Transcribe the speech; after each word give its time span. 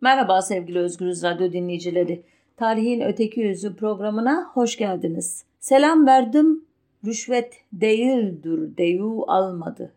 Merhaba 0.00 0.42
sevgili 0.42 0.78
Özgürüz 0.78 1.22
Radyo 1.22 1.52
dinleyicileri. 1.52 2.22
Tarihin 2.56 3.00
Öteki 3.00 3.40
Yüzü 3.40 3.76
programına 3.76 4.50
hoş 4.54 4.76
geldiniz. 4.76 5.44
Selam 5.60 6.06
verdim, 6.06 6.64
rüşvet 7.04 7.54
değildir 7.72 8.76
deyu 8.76 9.24
almadı. 9.26 9.92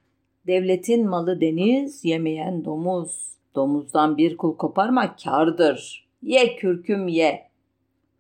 Devletin 0.48 1.08
malı 1.08 1.42
deniz, 1.42 2.06
yemeyen 2.06 2.66
domuz. 2.66 3.38
Domuzdan 3.56 4.18
bir 4.18 4.38
kul 4.38 4.58
koparma 4.58 5.16
kardır. 5.16 6.08
Ye 6.22 6.56
kürküm 6.56 7.08
ye. 7.08 7.48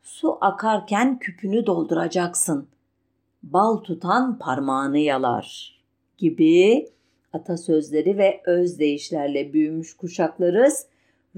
Su 0.03 0.37
akarken 0.41 1.19
küpünü 1.19 1.65
dolduracaksın. 1.65 2.67
Bal 3.43 3.77
tutan 3.77 4.39
parmağını 4.39 4.97
yalar 4.97 5.77
gibi 6.17 6.87
atasözleri 7.33 8.17
ve 8.17 8.41
özdeyişlerle 8.45 9.53
büyümüş 9.53 9.97
kuşaklarız 9.97 10.87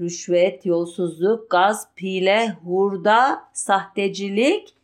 rüşvet, 0.00 0.66
yolsuzluk, 0.66 1.50
gaz, 1.50 1.88
pile, 1.96 2.56
hurda, 2.64 3.44
sahtecilik, 3.52 4.74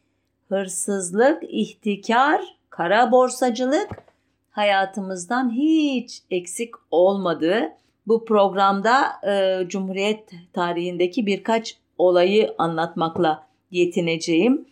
hırsızlık, 0.48 1.42
ihtikar, 1.48 2.40
kara 2.70 3.12
borsacılık 3.12 3.88
hayatımızdan 4.50 5.50
hiç 5.50 6.22
eksik 6.30 6.74
olmadı. 6.90 7.72
Bu 8.06 8.24
programda 8.24 9.06
e, 9.28 9.68
Cumhuriyet 9.68 10.30
tarihindeki 10.52 11.26
birkaç 11.26 11.76
olayı 11.98 12.54
anlatmakla 12.58 13.46
yetineceğim. 13.70 14.66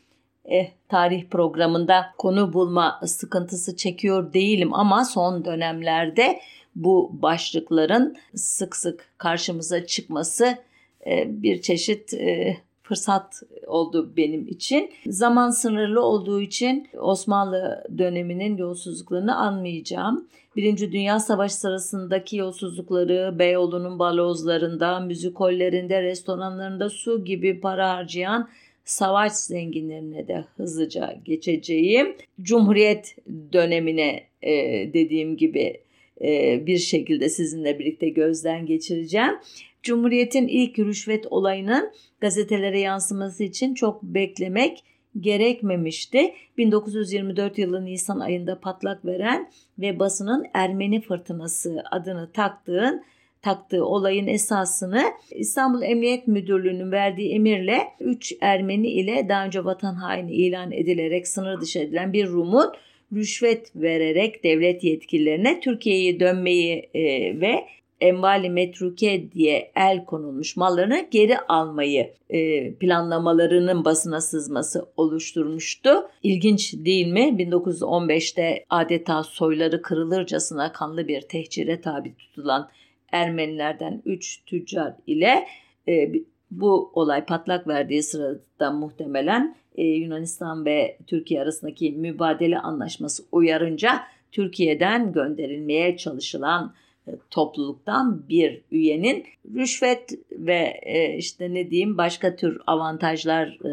Eh, 0.45 0.71
tarih 0.89 1.25
programında 1.31 2.07
konu 2.19 2.53
bulma 2.53 3.01
sıkıntısı 3.07 3.77
çekiyor 3.77 4.33
değilim 4.33 4.75
ama 4.75 5.05
son 5.05 5.45
dönemlerde 5.45 6.41
bu 6.77 7.11
başlıkların 7.23 8.17
sık 8.35 8.77
sık 8.77 9.07
karşımıza 9.19 9.87
çıkması 9.87 10.59
e, 11.07 11.25
bir 11.43 11.63
çeşit 11.63 12.15
e, 12.15 12.57
fırsat 12.83 13.43
oldu 13.67 14.13
benim 14.17 14.49
için. 14.49 14.91
Zaman 15.07 15.51
sınırlı 15.51 16.03
olduğu 16.03 16.41
için 16.41 16.89
Osmanlı 16.99 17.85
döneminin 17.99 18.57
yolsuzluklarını 18.57 19.37
anmayacağım. 19.37 20.29
Birinci 20.57 20.93
Dünya 20.93 21.21
Savaşı 21.21 21.57
sırasındaki 21.57 22.37
yolsuzlukları 22.37 23.39
Beyoğlu'nun 23.39 23.99
balozlarında, 23.99 25.01
müzikollerinde, 25.01 26.03
restoranlarında 26.03 26.91
su 26.91 27.25
gibi 27.25 27.61
para 27.61 27.91
harcayan 27.91 28.49
savaş 28.85 29.33
zenginlerine 29.33 30.29
de 30.29 30.45
hızlıca 30.57 31.17
geçeceğim. 31.25 32.17
Cumhuriyet 32.43 33.17
dönemine 33.53 34.23
e, 34.43 34.53
dediğim 34.95 35.37
gibi 35.37 35.84
bir 36.67 36.79
şekilde 36.79 37.29
sizinle 37.29 37.79
birlikte 37.79 38.09
gözden 38.09 38.67
geçireceğim. 38.67 39.35
Cumhuriyet'in 39.83 40.49
ilk 40.49 40.79
rüşvet 40.79 41.27
olayının 41.31 41.93
gazetelere 42.21 42.81
yansıması 42.81 43.45
için 43.45 43.75
çok 43.75 44.03
beklemek 44.03 44.85
gerekmemişti. 45.21 46.35
1924 46.59 47.59
yılı 47.59 47.85
Nisan 47.85 48.21
ayında 48.21 48.61
patlak 48.61 49.05
veren 49.05 49.51
ve 49.79 49.99
basının 49.99 50.47
Ermeni 50.55 51.01
fırtınası 51.01 51.83
adını 51.91 52.33
taktığın 52.33 53.05
taktığı 53.43 53.85
olayın 53.85 54.27
esasını 54.27 55.03
İstanbul 55.31 55.83
Emniyet 55.83 56.29
Müdürlüğü'nün 56.29 56.93
verdiği 56.93 57.33
emirle 57.33 57.79
3 58.01 58.35
Ermeni 58.41 58.89
ile 58.89 59.29
daha 59.29 59.47
önce 59.47 59.65
vatan 59.65 59.95
haini 59.95 60.33
ilan 60.33 60.73
edilerek 60.73 61.29
sınır 61.29 61.61
dışı 61.61 61.79
edilen 61.79 62.13
bir 62.13 62.29
Rum'un 62.29 62.73
rüşvet 63.13 63.77
vererek 63.77 64.45
devlet 64.45 64.85
yetkililerine 64.85 65.61
Türkiye'ye 65.61 66.21
dönmeyi 66.21 66.91
e, 66.95 67.03
ve 67.41 67.65
envali 68.01 68.51
metruke 68.51 69.33
diye 69.33 69.73
el 69.77 70.05
konulmuş 70.05 70.57
mallarını 70.57 71.07
geri 71.11 71.39
almayı 71.39 72.13
e, 72.31 72.73
planlamalarının 72.75 73.85
basına 73.85 74.21
sızması 74.21 74.87
oluşturmuştu. 74.97 76.09
İlginç 76.23 76.75
değil 76.75 77.07
mi? 77.07 77.21
1915'te 77.39 78.65
adeta 78.71 79.23
soyları 79.23 79.83
kırılırcasına 79.83 80.73
kanlı 80.73 81.09
bir 81.09 81.21
tehcire 81.21 81.81
tabi 81.81 82.15
tutulan 82.15 82.71
Ermenilerden 83.13 84.03
3 84.05 84.45
tüccar 84.45 84.95
ile 85.07 85.47
e, 85.89 86.13
bu 86.61 86.91
olay 86.95 87.25
patlak 87.25 87.69
verdiği 87.69 88.03
sırada 88.03 88.71
muhtemelen 88.71 89.57
e, 89.77 89.83
Yunanistan 89.85 90.65
ve 90.65 90.99
Türkiye 91.07 91.43
arasındaki 91.43 91.93
mübadele 91.93 92.59
anlaşması 92.59 93.25
uyarınca 93.33 94.03
Türkiye'den 94.33 95.13
gönderilmeye 95.13 95.97
çalışılan 95.97 96.75
e, 97.09 97.11
topluluktan 97.31 98.29
bir 98.29 98.63
üyenin 98.71 99.25
rüşvet 99.55 100.11
ve 100.33 100.81
e, 100.83 101.17
işte 101.17 101.55
ne 101.55 101.71
diyeyim 101.71 101.99
başka 101.99 102.37
tür 102.37 102.61
avantajlar 102.67 103.47
e, 103.47 103.73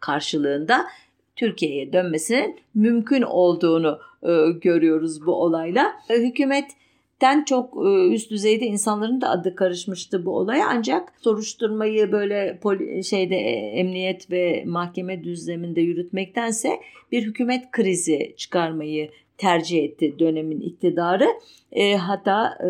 karşılığında 0.00 0.84
Türkiye'ye 1.36 1.92
dönmesinin 1.92 2.56
mümkün 2.74 3.22
olduğunu 3.22 3.98
e, 4.22 4.50
görüyoruz 4.60 5.26
bu 5.26 5.34
olayla. 5.34 5.92
E, 6.10 6.14
hükümet 6.14 6.70
den 7.24 7.44
çok 7.44 7.86
e, 7.86 8.08
üst 8.08 8.30
düzeyde 8.30 8.66
insanların 8.66 9.20
da 9.20 9.30
adı 9.30 9.54
karışmıştı 9.54 10.26
bu 10.26 10.36
olaya 10.36 10.68
ancak 10.68 11.12
soruşturmayı 11.20 12.12
böyle 12.12 12.58
poli, 12.62 13.04
şeyde 13.04 13.36
e, 13.36 13.50
emniyet 13.80 14.30
ve 14.30 14.64
mahkeme 14.66 15.24
düzleminde 15.24 15.80
yürütmektense 15.80 16.80
bir 17.12 17.22
hükümet 17.22 17.70
krizi 17.70 18.34
çıkarmayı 18.36 19.10
tercih 19.38 19.84
etti 19.84 20.14
dönemin 20.18 20.60
iktidarı. 20.60 21.28
E, 21.72 21.96
hatta 21.96 22.58
e, 22.64 22.68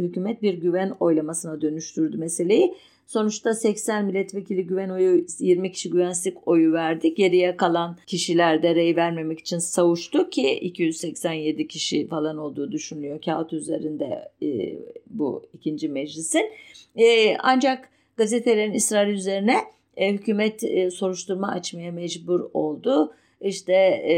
hükümet 0.00 0.42
bir 0.42 0.54
güven 0.54 0.92
oylamasına 1.00 1.60
dönüştürdü 1.60 2.18
meseleyi. 2.18 2.74
Sonuçta 3.06 3.54
80 3.54 4.04
milletvekili 4.04 4.66
güven 4.66 4.88
oyu 4.88 5.26
20 5.38 5.72
kişi 5.72 5.90
güvensizlik 5.90 6.48
oyu 6.48 6.72
verdi. 6.72 7.14
Geriye 7.14 7.56
kalan 7.56 7.98
kişiler 8.06 8.62
de 8.62 8.74
rey 8.74 8.96
vermemek 8.96 9.40
için 9.40 9.58
savuştu 9.58 10.30
ki 10.30 10.50
287 10.50 11.68
kişi 11.68 12.06
falan 12.06 12.38
olduğu 12.38 12.72
düşünülüyor 12.72 13.20
kağıt 13.22 13.52
üzerinde 13.52 14.32
e, 14.42 14.78
bu 15.10 15.42
ikinci 15.54 15.88
meclisin. 15.88 16.50
E, 16.96 17.36
ancak 17.36 17.88
gazetelerin 18.16 18.74
ısrarı 18.74 19.10
üzerine 19.10 19.56
e, 19.96 20.12
hükümet 20.12 20.64
e, 20.64 20.90
soruşturma 20.90 21.48
açmaya 21.48 21.92
mecbur 21.92 22.50
oldu. 22.54 23.14
İşte 23.40 23.72
e, 24.08 24.14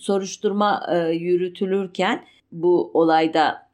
soruşturma 0.00 0.86
e, 0.92 1.14
yürütülürken 1.14 2.24
bu 2.52 2.90
olayda 2.94 3.65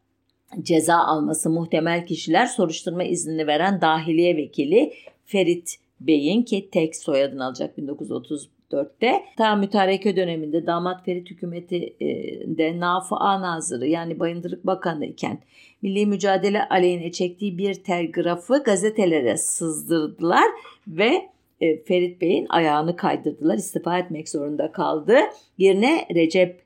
ceza 0.63 0.97
alması 0.97 1.51
muhtemel 1.51 2.07
kişiler 2.07 2.47
soruşturma 2.47 3.05
iznini 3.05 3.47
veren 3.47 3.81
dahiliye 3.81 4.37
vekili 4.37 4.93
Ferit 5.25 5.77
Bey'in 6.01 6.43
ki 6.43 6.69
tek 6.73 6.97
soyadını 6.97 7.45
alacak 7.45 7.79
1934'te 7.79 9.23
ta 9.37 9.57
mütareke 9.57 10.17
döneminde 10.17 10.67
damat 10.67 11.05
Ferit 11.05 11.31
hükümetinde 11.31 12.81
Nafıa 12.81 13.41
Nazırı 13.41 13.87
yani 13.87 14.21
Bayındırlık 14.21 14.67
Bakanı 14.67 15.07
iken 15.07 15.39
milli 15.83 16.07
mücadele 16.07 16.69
aleyhine 16.69 17.13
çektiği 17.13 17.59
bir 17.59 17.75
telgrafı 17.75 18.63
gazetelere 18.63 19.37
sızdırdılar 19.37 20.45
ve 20.89 21.29
e, 21.61 21.83
Ferit 21.83 22.21
Bey'in 22.21 22.47
ayağını 22.49 22.97
kaydırdılar 22.97 23.55
istifa 23.55 23.99
etmek 23.99 24.29
zorunda 24.29 24.73
kaldı. 24.73 25.17
Yerine 25.59 26.07
Recep 26.15 26.63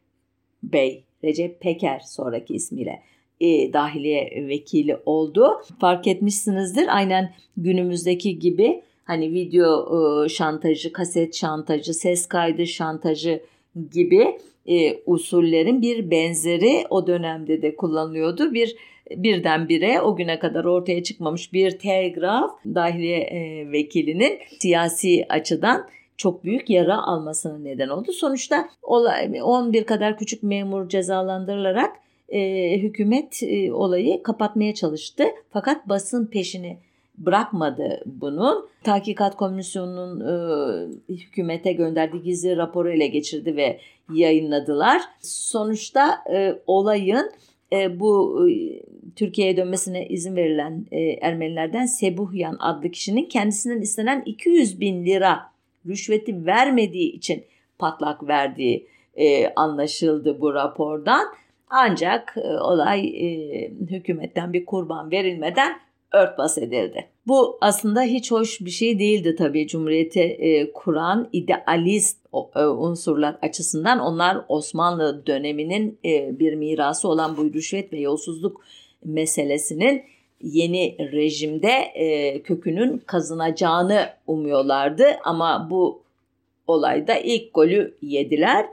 Bey, 0.63 1.05
Recep 1.25 1.61
Peker 1.61 2.01
sonraki 2.07 2.55
ismiyle 2.55 3.03
e, 3.41 3.73
dahiliye 3.73 4.45
vekili 4.49 4.97
oldu. 5.07 5.61
Fark 5.81 6.07
etmişsinizdir 6.07 6.97
aynen 6.97 7.35
günümüzdeki 7.57 8.39
gibi 8.39 8.83
hani 9.05 9.33
video 9.33 10.25
e, 10.25 10.29
şantajı, 10.29 10.93
kaset 10.93 11.35
şantajı, 11.35 11.95
ses 11.95 12.27
kaydı 12.27 12.67
şantajı 12.67 13.41
gibi 13.93 14.39
e, 14.67 15.03
usullerin 15.07 15.83
bir 15.83 16.11
benzeri 16.11 16.85
o 16.91 17.07
dönemde 17.07 17.63
de 17.63 17.77
kullanılıyordu. 17.77 18.55
Bir 18.55 18.77
birdenbire 19.11 20.01
o 20.01 20.17
güne 20.17 20.39
kadar 20.39 20.65
ortaya 20.65 21.03
çıkmamış 21.03 21.53
bir 21.53 21.79
telgraf 21.79 22.51
dahiliye 22.65 23.19
e, 23.19 23.73
vekilinin 23.73 24.39
siyasi 24.59 25.27
açıdan 25.29 25.89
çok 26.17 26.45
büyük 26.45 26.71
yara 26.71 27.03
almasına 27.03 27.59
neden 27.59 27.89
oldu. 27.89 28.13
Sonuçta 28.13 28.69
11 28.83 29.85
kadar 29.85 30.19
küçük 30.19 30.43
memur 30.43 30.89
cezalandırılarak 30.89 31.97
e, 32.29 32.73
hükümet 32.79 33.43
e, 33.43 33.73
olayı 33.73 34.23
kapatmaya 34.23 34.75
çalıştı. 34.75 35.25
Fakat 35.51 35.89
basın 35.89 36.27
peşini 36.27 36.79
bırakmadı 37.19 38.03
bunun. 38.07 38.69
Tahkikat 38.85 39.37
Komisyonu'nun 39.37 40.21
e, 40.21 41.15
hükümete 41.15 41.73
gönderdiği 41.73 42.23
gizli 42.23 42.57
raporu 42.57 42.91
ele 42.91 43.07
geçirdi 43.07 43.57
ve 43.57 43.81
yayınladılar. 44.15 45.03
Sonuçta 45.23 46.19
e, 46.33 46.59
olayın 46.67 47.31
e, 47.73 48.01
bu 48.01 48.41
e, 48.51 48.83
Türkiye'ye 49.17 49.57
dönmesine 49.57 50.09
izin 50.09 50.37
verilen 50.37 50.87
e, 50.91 51.01
Ermenilerden 51.01 51.87
Sebuhyan 51.87 52.57
adlı 52.61 52.91
kişinin 52.91 53.25
kendisinden 53.25 53.81
istenen 53.81 54.23
200 54.27 54.81
bin 54.81 55.07
lira 55.07 55.41
rüşveti 55.87 56.47
vermediği 56.47 57.13
için 57.13 57.45
patlak 57.79 58.29
verdiği 58.29 58.87
e, 59.17 59.55
anlaşıldı 59.55 60.41
bu 60.41 60.55
rapordan. 60.55 61.27
Ancak 61.71 62.35
e, 62.37 62.49
olay 62.49 63.07
e, 63.09 63.71
hükümetten 63.91 64.53
bir 64.53 64.67
kurban 64.67 65.11
verilmeden 65.11 65.77
örtbas 66.13 66.59
edildi. 66.59 67.07
Bu 67.27 67.59
aslında 67.61 68.03
hiç 68.03 68.31
hoş 68.31 68.61
bir 68.61 68.71
şey 68.71 68.99
değildi 68.99 69.37
tabii 69.37 69.67
Cumhuriyeti 69.67 70.21
e, 70.21 70.73
kuran 70.73 71.29
idealist 71.33 72.19
e, 72.57 72.61
unsurlar 72.65 73.37
açısından. 73.43 73.99
Onlar 73.99 74.45
Osmanlı 74.49 75.27
döneminin 75.27 75.99
e, 76.05 76.39
bir 76.39 76.55
mirası 76.55 77.09
olan 77.09 77.37
bu 77.37 77.55
rüşvet 77.55 77.93
ve 77.93 78.01
yolsuzluk 78.01 78.65
meselesinin 79.05 80.03
yeni 80.43 80.97
rejimde 81.13 81.73
e, 81.95 82.43
kökünün 82.43 82.99
kazınacağını 82.99 84.09
umuyorlardı. 84.27 85.07
Ama 85.25 85.69
bu 85.71 86.03
olayda 86.67 87.15
ilk 87.15 87.55
golü 87.55 87.95
yediler. 88.03 88.67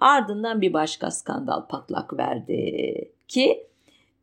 Ardından 0.00 0.60
bir 0.60 0.72
başka 0.72 1.10
skandal 1.10 1.66
patlak 1.66 2.18
verdi 2.18 3.10
ki 3.28 3.66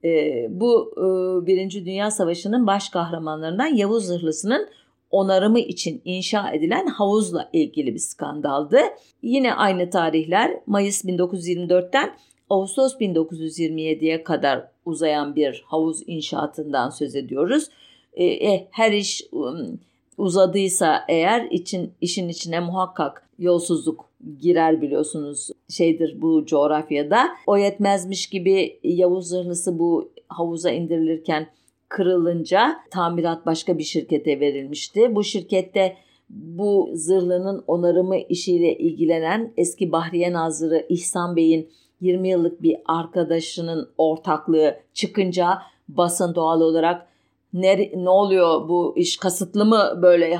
e, 0.03 0.45
bu 0.49 0.93
e, 0.97 1.05
Birinci 1.47 1.85
Dünya 1.85 2.11
Savaşı'nın 2.11 2.67
baş 2.67 2.89
kahramanlarından 2.89 3.75
Yavuz 3.75 4.05
Zırhlısı'nın 4.05 4.69
onarımı 5.11 5.59
için 5.59 6.01
inşa 6.05 6.51
edilen 6.51 6.87
havuzla 6.87 7.49
ilgili 7.53 7.93
bir 7.93 7.99
skandaldı. 7.99 8.79
Yine 9.21 9.53
aynı 9.53 9.89
tarihler 9.89 10.59
Mayıs 10.65 11.05
1924'ten 11.05 12.17
Ağustos 12.49 12.95
1927'ye 12.95 14.23
kadar 14.23 14.67
uzayan 14.85 15.35
bir 15.35 15.63
havuz 15.67 16.01
inşaatından 16.07 16.89
söz 16.89 17.15
ediyoruz. 17.15 17.67
E, 18.13 18.25
e, 18.25 18.67
her 18.71 18.91
iş 18.91 19.21
um, 19.31 19.79
uzadıysa 20.17 21.05
eğer 21.07 21.47
için 21.51 21.93
işin 22.01 22.29
içine 22.29 22.59
muhakkak 22.59 23.29
yolsuzluk 23.39 24.09
girer 24.41 24.81
biliyorsunuz 24.81 25.49
şeydir 25.69 26.21
bu 26.21 26.45
coğrafyada. 26.45 27.27
O 27.47 27.57
yetmezmiş 27.57 28.27
gibi 28.27 28.79
Yavuz 28.83 29.27
Zırhlısı 29.27 29.79
bu 29.79 30.11
havuza 30.29 30.71
indirilirken 30.71 31.47
kırılınca 31.89 32.75
tamirat 32.91 33.45
başka 33.45 33.77
bir 33.77 33.83
şirkete 33.83 34.39
verilmişti. 34.39 35.15
Bu 35.15 35.23
şirkette 35.23 35.97
bu 36.29 36.89
zırhlının 36.93 37.63
onarımı 37.67 38.17
işiyle 38.17 38.77
ilgilenen 38.77 39.53
eski 39.57 39.91
Bahriye 39.91 40.33
Nazırı 40.33 40.85
İhsan 40.89 41.35
Bey'in 41.35 41.69
20 42.01 42.29
yıllık 42.29 42.61
bir 42.61 42.77
arkadaşının 42.85 43.89
ortaklığı 43.97 44.75
çıkınca 44.93 45.47
basın 45.87 46.35
doğal 46.35 46.61
olarak 46.61 47.07
ne, 47.53 47.91
ne 47.95 48.09
oluyor 48.09 48.69
bu 48.69 48.93
iş 48.97 49.17
kasıtlı 49.17 49.65
mı 49.65 49.99
böyle 50.01 50.25
e, 50.25 50.39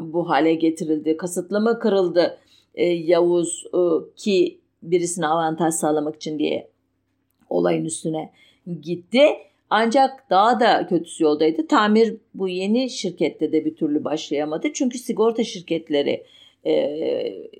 bu 0.00 0.28
hale 0.28 0.54
getirildi 0.54 1.16
kasıtlı 1.16 1.60
mı 1.60 1.78
kırıldı 1.78 2.38
e, 2.74 2.84
Yavuz 2.86 3.64
e, 3.74 3.80
ki 4.16 4.61
birisine 4.82 5.26
avantaj 5.26 5.74
sağlamak 5.74 6.16
için 6.16 6.38
diye 6.38 6.68
olayın 7.50 7.84
üstüne 7.84 8.32
gitti. 8.82 9.22
Ancak 9.70 10.30
daha 10.30 10.60
da 10.60 10.86
kötüsü 10.86 11.24
yoldaydı. 11.24 11.66
Tamir 11.66 12.16
bu 12.34 12.48
yeni 12.48 12.90
şirkette 12.90 13.52
de 13.52 13.64
bir 13.64 13.74
türlü 13.74 14.04
başlayamadı. 14.04 14.72
Çünkü 14.72 14.98
sigorta 14.98 15.44
şirketleri 15.44 16.24
e, 16.66 16.72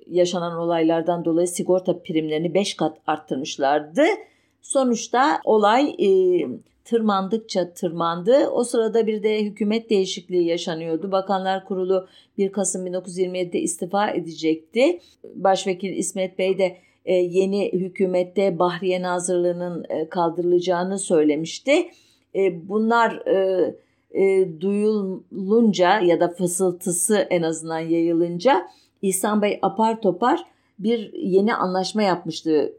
yaşanan 0.09 0.57
olaylardan 0.57 1.25
dolayı 1.25 1.47
sigorta 1.47 1.99
primlerini 1.99 2.53
5 2.53 2.73
kat 2.73 2.97
arttırmışlardı. 3.07 4.03
Sonuçta 4.61 5.39
olay 5.45 5.95
e, 5.99 6.07
tırmandıkça 6.85 7.73
tırmandı. 7.73 8.47
O 8.47 8.63
sırada 8.63 9.07
bir 9.07 9.23
de 9.23 9.43
hükümet 9.43 9.89
değişikliği 9.89 10.47
yaşanıyordu. 10.47 11.11
Bakanlar 11.11 11.65
Kurulu 11.65 12.07
1 12.37 12.51
Kasım 12.51 12.87
1927'de 12.87 13.59
istifa 13.59 14.09
edecekti. 14.09 14.99
Başvekil 15.35 15.97
İsmet 15.97 16.39
Bey 16.39 16.57
de 16.57 16.77
yeni 17.11 17.71
hükümette 17.73 18.59
Bahriye 18.59 19.01
Nazırlığı'nın 19.01 19.85
e, 19.89 20.09
kaldırılacağını 20.09 20.99
söylemişti. 20.99 21.87
E, 22.35 22.69
bunlar 22.69 23.23
duyulunca 24.61 25.99
ya 25.99 26.19
da 26.19 26.27
fısıltısı 26.27 27.15
en 27.17 27.41
azından 27.41 27.79
yayılınca 27.79 28.67
İhsan 29.01 29.41
Bey 29.41 29.59
apar 29.61 30.01
topar 30.01 30.45
bir 30.79 31.13
yeni 31.13 31.55
anlaşma 31.55 32.03
yapmıştı 32.03 32.73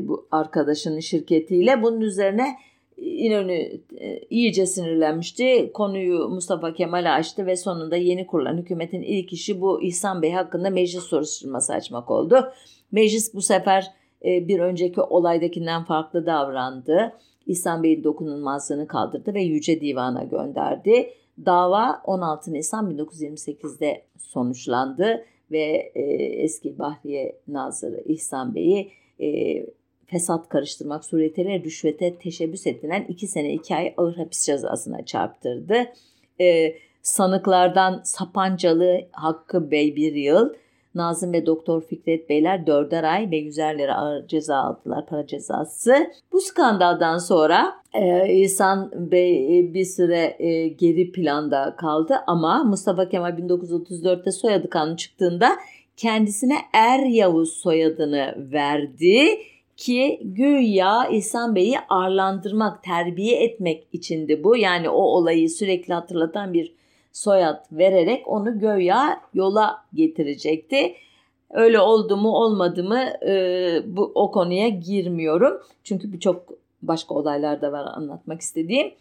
bu 0.00 0.26
arkadaşının 0.30 1.00
şirketiyle. 1.00 1.82
Bunun 1.82 2.00
üzerine 2.00 2.56
İnönü 2.96 3.80
e, 3.96 4.18
iyice 4.30 4.66
sinirlenmişti. 4.66 5.70
Konuyu 5.74 6.28
Mustafa 6.28 6.74
Kemal 6.74 7.16
açtı 7.16 7.46
ve 7.46 7.56
sonunda 7.56 7.96
yeni 7.96 8.26
kurulan 8.26 8.56
hükümetin 8.56 9.02
ilk 9.02 9.32
işi 9.32 9.60
bu 9.60 9.82
İhsan 9.82 10.22
Bey 10.22 10.32
hakkında 10.32 10.70
meclis 10.70 11.02
soruşturması 11.02 11.72
açmak 11.72 12.10
oldu. 12.10 12.52
Meclis 12.92 13.34
bu 13.34 13.42
sefer 13.42 13.90
e, 14.24 14.48
bir 14.48 14.60
önceki 14.60 15.00
olaydakinden 15.00 15.84
farklı 15.84 16.26
davrandı. 16.26 17.12
İhsan 17.46 17.82
Bey'in 17.82 18.04
dokunulmazlığını 18.04 18.86
kaldırdı 18.86 19.34
ve 19.34 19.42
Yüce 19.42 19.80
Divan'a 19.80 20.24
gönderdi. 20.24 21.10
Dava 21.46 22.02
16 22.04 22.52
Nisan 22.52 22.90
1928'de 22.90 24.02
sonuçlandı 24.18 25.24
ve 25.50 25.92
e, 25.94 26.00
eski 26.42 26.78
Bahriye 26.78 27.38
Nazırı 27.48 28.02
İhsan 28.06 28.54
Bey'i 28.54 28.92
fesat 30.12 30.48
karıştırmak 30.48 31.04
suretiyle 31.04 31.60
rüşvete 31.60 32.18
teşebbüs 32.18 32.66
edilen 32.66 33.04
2 33.08 33.26
sene 33.26 33.52
2 33.52 33.76
ay 33.76 33.94
ağır 33.96 34.16
hapis 34.16 34.46
cezasına 34.46 35.04
çarptırdı. 35.04 35.74
Ee, 36.40 36.74
sanıklardan 37.02 38.00
Sapancalı 38.04 39.00
Hakkı 39.12 39.70
Bey 39.70 39.96
bir 39.96 40.14
yıl, 40.14 40.48
Nazım 40.94 41.32
ve 41.32 41.46
Doktor 41.46 41.82
Fikret 41.82 42.28
Beyler 42.28 42.66
dörder 42.66 43.04
ay 43.04 43.30
ve 43.30 43.36
yüzerlere 43.36 43.92
ağır 43.92 44.26
ceza 44.26 44.56
aldılar 44.56 45.06
para 45.06 45.26
cezası. 45.26 46.10
Bu 46.32 46.40
skandaldan 46.40 47.18
sonra 47.18 47.74
e, 47.94 48.32
İhsan 48.34 48.90
Bey 49.10 49.58
e, 49.58 49.74
bir 49.74 49.84
süre 49.84 50.36
e, 50.38 50.68
geri 50.68 51.12
planda 51.12 51.76
kaldı 51.76 52.14
ama 52.26 52.64
Mustafa 52.64 53.08
Kemal 53.08 53.30
1934'te 53.30 54.30
soyadı 54.30 54.70
kanunu 54.70 54.96
çıktığında 54.96 55.56
kendisine 55.96 56.56
Er 56.72 56.98
Yavuz 56.98 57.52
soyadını 57.52 58.34
verdi 58.52 59.38
ki 59.76 60.20
güya 60.24 61.08
İhsan 61.08 61.54
Bey'i 61.54 61.76
arlandırmak, 61.88 62.82
terbiye 62.82 63.44
etmek 63.44 63.86
içindi 63.92 64.44
bu. 64.44 64.56
Yani 64.56 64.88
o 64.88 65.02
olayı 65.02 65.50
sürekli 65.50 65.94
hatırlatan 65.94 66.52
bir 66.52 66.74
soyad 67.12 67.64
vererek 67.72 68.28
onu 68.28 68.58
göya 68.58 69.20
yola 69.34 69.84
getirecekti. 69.94 70.94
Öyle 71.50 71.80
oldu 71.80 72.16
mu 72.16 72.28
olmadı 72.28 72.84
mı 72.84 73.00
e, 73.26 73.82
bu 73.86 74.12
o 74.14 74.30
konuya 74.30 74.68
girmiyorum. 74.68 75.62
Çünkü 75.84 76.12
birçok 76.12 76.48
başka 76.82 77.14
olaylar 77.14 77.62
da 77.62 77.72
var 77.72 77.84
anlatmak 77.94 78.40
istediğim. 78.40 78.92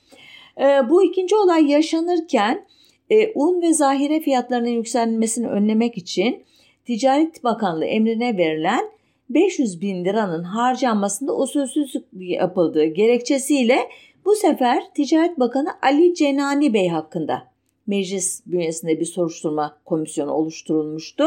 E, 0.62 0.90
bu 0.90 1.04
ikinci 1.04 1.36
olay 1.36 1.72
yaşanırken 1.72 2.66
e, 3.10 3.32
un 3.36 3.62
ve 3.62 3.74
zahire 3.74 4.20
fiyatlarının 4.20 4.70
yükselmesini 4.70 5.48
önlemek 5.48 5.98
için 5.98 6.44
Ticaret 6.86 7.44
Bakanlığı 7.44 7.86
emrine 7.86 8.38
verilen 8.38 8.92
500 9.34 9.82
bin 9.82 10.06
liranın 10.06 10.44
harcanmasında 10.44 11.36
usulsüzlük 11.36 12.06
yapıldığı 12.14 12.86
gerekçesiyle 12.86 13.90
bu 14.26 14.36
sefer 14.36 14.84
Ticaret 14.94 15.40
Bakanı 15.40 15.70
Ali 15.82 16.14
Cenani 16.14 16.74
Bey 16.74 16.88
hakkında 16.88 17.44
meclis 17.88 18.42
bünyesinde 18.46 19.00
bir 19.00 19.06
soruşturma 19.06 19.78
komisyonu 19.86 20.32
oluşturulmuştu. 20.32 21.26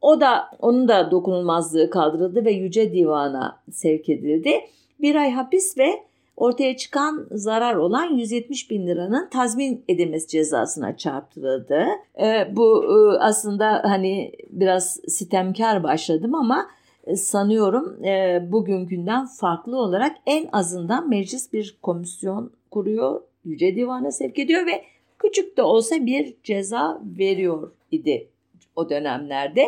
O 0.00 0.20
da 0.20 0.50
onun 0.60 0.88
da 0.88 1.10
dokunulmazlığı 1.10 1.90
kaldırıldı 1.90 2.44
ve 2.44 2.52
Yüce 2.52 2.92
Divan'a 2.92 3.60
sevk 3.72 4.08
edildi. 4.08 4.60
Bir 5.00 5.14
ay 5.14 5.30
hapis 5.30 5.78
ve 5.78 6.02
ortaya 6.36 6.76
çıkan 6.76 7.26
zarar 7.30 7.74
olan 7.74 8.16
170 8.16 8.70
bin 8.70 8.86
liranın 8.86 9.28
tazmin 9.28 9.84
edilmesi 9.88 10.28
cezasına 10.28 10.96
çarptırıldı. 10.96 11.84
Ee, 12.20 12.48
bu 12.56 12.84
e, 12.84 13.18
aslında 13.18 13.82
hani 13.84 14.32
biraz 14.50 15.00
sitemkar 15.08 15.82
başladım 15.82 16.34
ama 16.34 16.60
e, 16.60 16.83
sanıyorum 17.16 18.04
e, 18.04 18.42
bugünkünden 18.52 19.26
farklı 19.26 19.76
olarak 19.76 20.16
en 20.26 20.48
azından 20.52 21.08
meclis 21.08 21.52
bir 21.52 21.78
komisyon 21.82 22.52
kuruyor, 22.70 23.20
Yüce 23.44 23.76
Divan'a 23.76 24.10
sevk 24.10 24.38
ediyor 24.38 24.66
ve 24.66 24.84
küçük 25.18 25.56
de 25.56 25.62
olsa 25.62 26.06
bir 26.06 26.34
ceza 26.42 27.00
veriyor 27.18 27.72
idi 27.90 28.28
o 28.76 28.90
dönemlerde. 28.90 29.62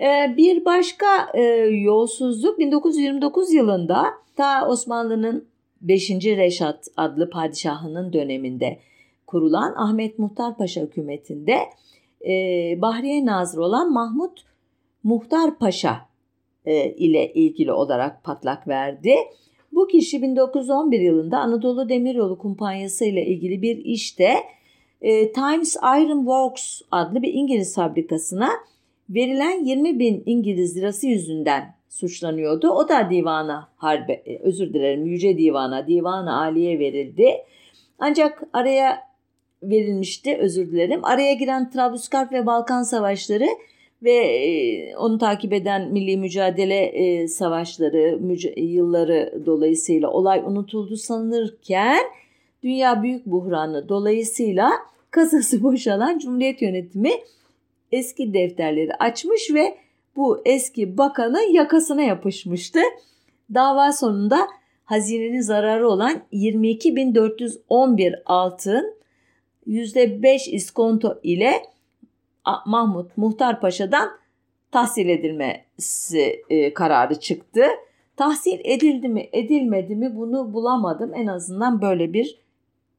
E, 0.00 0.34
bir 0.36 0.64
başka 0.64 1.06
e, 1.34 1.42
yolsuzluk 1.62 2.58
1929 2.58 3.52
yılında 3.52 4.04
ta 4.36 4.68
Osmanlı'nın 4.68 5.48
5. 5.80 6.10
Reşat 6.10 6.88
adlı 6.96 7.30
padişahının 7.30 8.12
döneminde 8.12 8.78
kurulan 9.26 9.74
Ahmet 9.76 10.18
Muhtar 10.18 10.56
Paşa 10.56 10.80
hükümetinde 10.80 11.58
e, 12.26 12.32
Bahriye 12.82 13.26
Nazırı 13.26 13.62
olan 13.62 13.92
Mahmut 13.92 14.44
Muhtar 15.04 15.58
Paşa 15.58 16.07
e, 16.68 16.90
ile 16.90 17.32
ilgili 17.32 17.72
olarak 17.72 18.24
patlak 18.24 18.68
verdi. 18.68 19.14
Bu 19.72 19.86
kişi 19.86 20.22
1911 20.22 21.00
yılında 21.00 21.38
Anadolu 21.38 21.88
Demiryolu 21.88 22.38
Kumpanyası 22.38 23.04
ile 23.04 23.26
ilgili 23.26 23.62
bir 23.62 23.76
işte 23.76 24.34
e, 25.00 25.32
Times 25.32 25.76
Iron 25.76 26.18
Works 26.18 26.80
adlı 26.90 27.22
bir 27.22 27.34
İngiliz 27.34 27.74
fabrikasına 27.74 28.48
verilen 29.10 29.64
20 29.64 29.98
bin 29.98 30.22
İngiliz 30.26 30.76
lirası 30.76 31.06
yüzünden 31.06 31.74
suçlanıyordu. 31.88 32.70
O 32.70 32.88
da 32.88 33.10
divana 33.10 33.68
harbe, 33.76 34.12
e, 34.12 34.38
özür 34.38 34.74
dilerim 34.74 35.06
Yüce 35.06 35.38
Divana, 35.38 35.86
Divana 35.86 36.40
Aliye 36.40 36.78
verildi. 36.78 37.36
Ancak 37.98 38.42
araya 38.52 38.98
verilmişti 39.62 40.36
özür 40.36 40.72
dilerim. 40.72 41.04
Araya 41.04 41.34
giren 41.34 41.70
Trablusgarp 41.70 42.32
ve 42.32 42.46
Balkan 42.46 42.82
Savaşları 42.82 43.46
ve 44.02 44.12
e, 44.12 44.96
onu 44.96 45.18
takip 45.18 45.52
eden 45.52 45.92
milli 45.92 46.16
mücadele 46.16 46.84
e, 46.84 47.28
savaşları 47.28 48.20
yılları 48.56 49.42
dolayısıyla 49.46 50.10
olay 50.10 50.42
unutuldu 50.46 50.96
sanılırken 50.96 52.04
dünya 52.62 53.02
büyük 53.02 53.26
buhranı 53.26 53.88
dolayısıyla 53.88 54.70
kasası 55.10 55.62
boşalan 55.62 56.18
Cumhuriyet 56.18 56.62
yönetimi 56.62 57.10
eski 57.92 58.34
defterleri 58.34 58.94
açmış 58.94 59.50
ve 59.54 59.78
bu 60.16 60.42
eski 60.44 60.98
bakanı 60.98 61.40
yakasına 61.52 62.02
yapışmıştı. 62.02 62.80
Dava 63.54 63.92
sonunda 63.92 64.48
hazinenin 64.84 65.40
zararı 65.40 65.88
olan 65.88 66.22
22.411 66.32 68.22
altın 68.26 68.94
%5 69.66 70.50
iskonto 70.50 71.20
ile 71.22 71.52
Mahmut 72.66 73.16
Muhtar 73.16 73.60
Paşa'dan 73.60 74.10
tahsil 74.70 75.08
edilmesi 75.08 76.42
e, 76.50 76.74
kararı 76.74 77.20
çıktı. 77.20 77.62
Tahsil 78.16 78.60
edildi 78.64 79.08
mi 79.08 79.28
edilmedi 79.32 79.96
mi 79.96 80.16
bunu 80.16 80.52
bulamadım. 80.52 81.14
En 81.14 81.26
azından 81.26 81.82
böyle 81.82 82.12
bir 82.12 82.38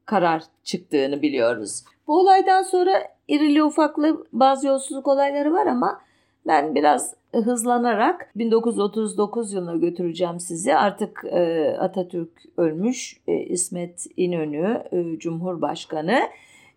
karar 0.06 0.44
çıktığını 0.64 1.22
biliyoruz. 1.22 1.84
Bu 2.08 2.20
olaydan 2.20 2.64
sonra 2.64 2.92
irili 3.28 3.64
ufaklı 3.64 4.26
bazı 4.34 4.68
yolsuzluk 4.68 5.08
olayları 5.08 5.54
var 5.54 5.68
ama 5.68 6.02
ben 6.48 6.76
biraz 6.76 7.14
hızlanarak 7.34 8.32
1939 8.36 9.54
yılına 9.54 9.76
götüreceğim 9.76 10.40
sizi. 10.40 10.76
Artık 10.76 11.26
e, 11.32 11.76
Atatürk 11.80 12.32
ölmüş, 12.58 13.22
e, 13.28 13.34
İsmet 13.34 14.06
İnönü 14.18 14.84
e, 14.92 15.20
Cumhurbaşkanı. 15.20 16.20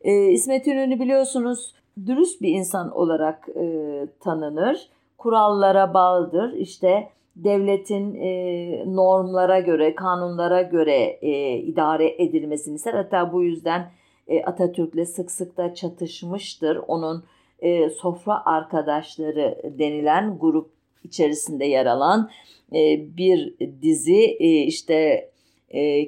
E, 0.00 0.26
İsmet 0.26 0.66
İnönü 0.66 1.00
biliyorsunuz 1.00 1.74
dürüst 2.06 2.42
bir 2.42 2.48
insan 2.48 2.90
olarak 2.90 3.48
e, 3.48 4.06
tanınır. 4.20 4.88
Kurallara 5.18 5.94
bağlıdır. 5.94 6.52
İşte 6.52 7.08
devletin 7.36 8.14
e, 8.14 8.84
normlara 8.86 9.60
göre, 9.60 9.94
kanunlara 9.94 10.62
göre 10.62 11.18
e, 11.22 11.56
idare 11.56 12.22
edilmesini 12.22 12.74
ister. 12.74 12.94
Hatta 12.94 13.32
bu 13.32 13.42
yüzden 13.42 13.90
e, 14.28 14.42
Atatürk'le 14.42 15.08
sık 15.08 15.30
sık 15.30 15.56
da 15.56 15.74
çatışmıştır. 15.74 16.76
Onun 16.88 17.24
e, 17.58 17.90
sofra 17.90 18.46
arkadaşları 18.46 19.62
denilen 19.78 20.38
grup 20.38 20.70
içerisinde 21.04 21.64
yer 21.64 21.86
alan 21.86 22.30
e, 22.72 23.16
bir 23.16 23.54
dizi 23.82 24.36
e, 24.40 24.62
işte 24.62 25.28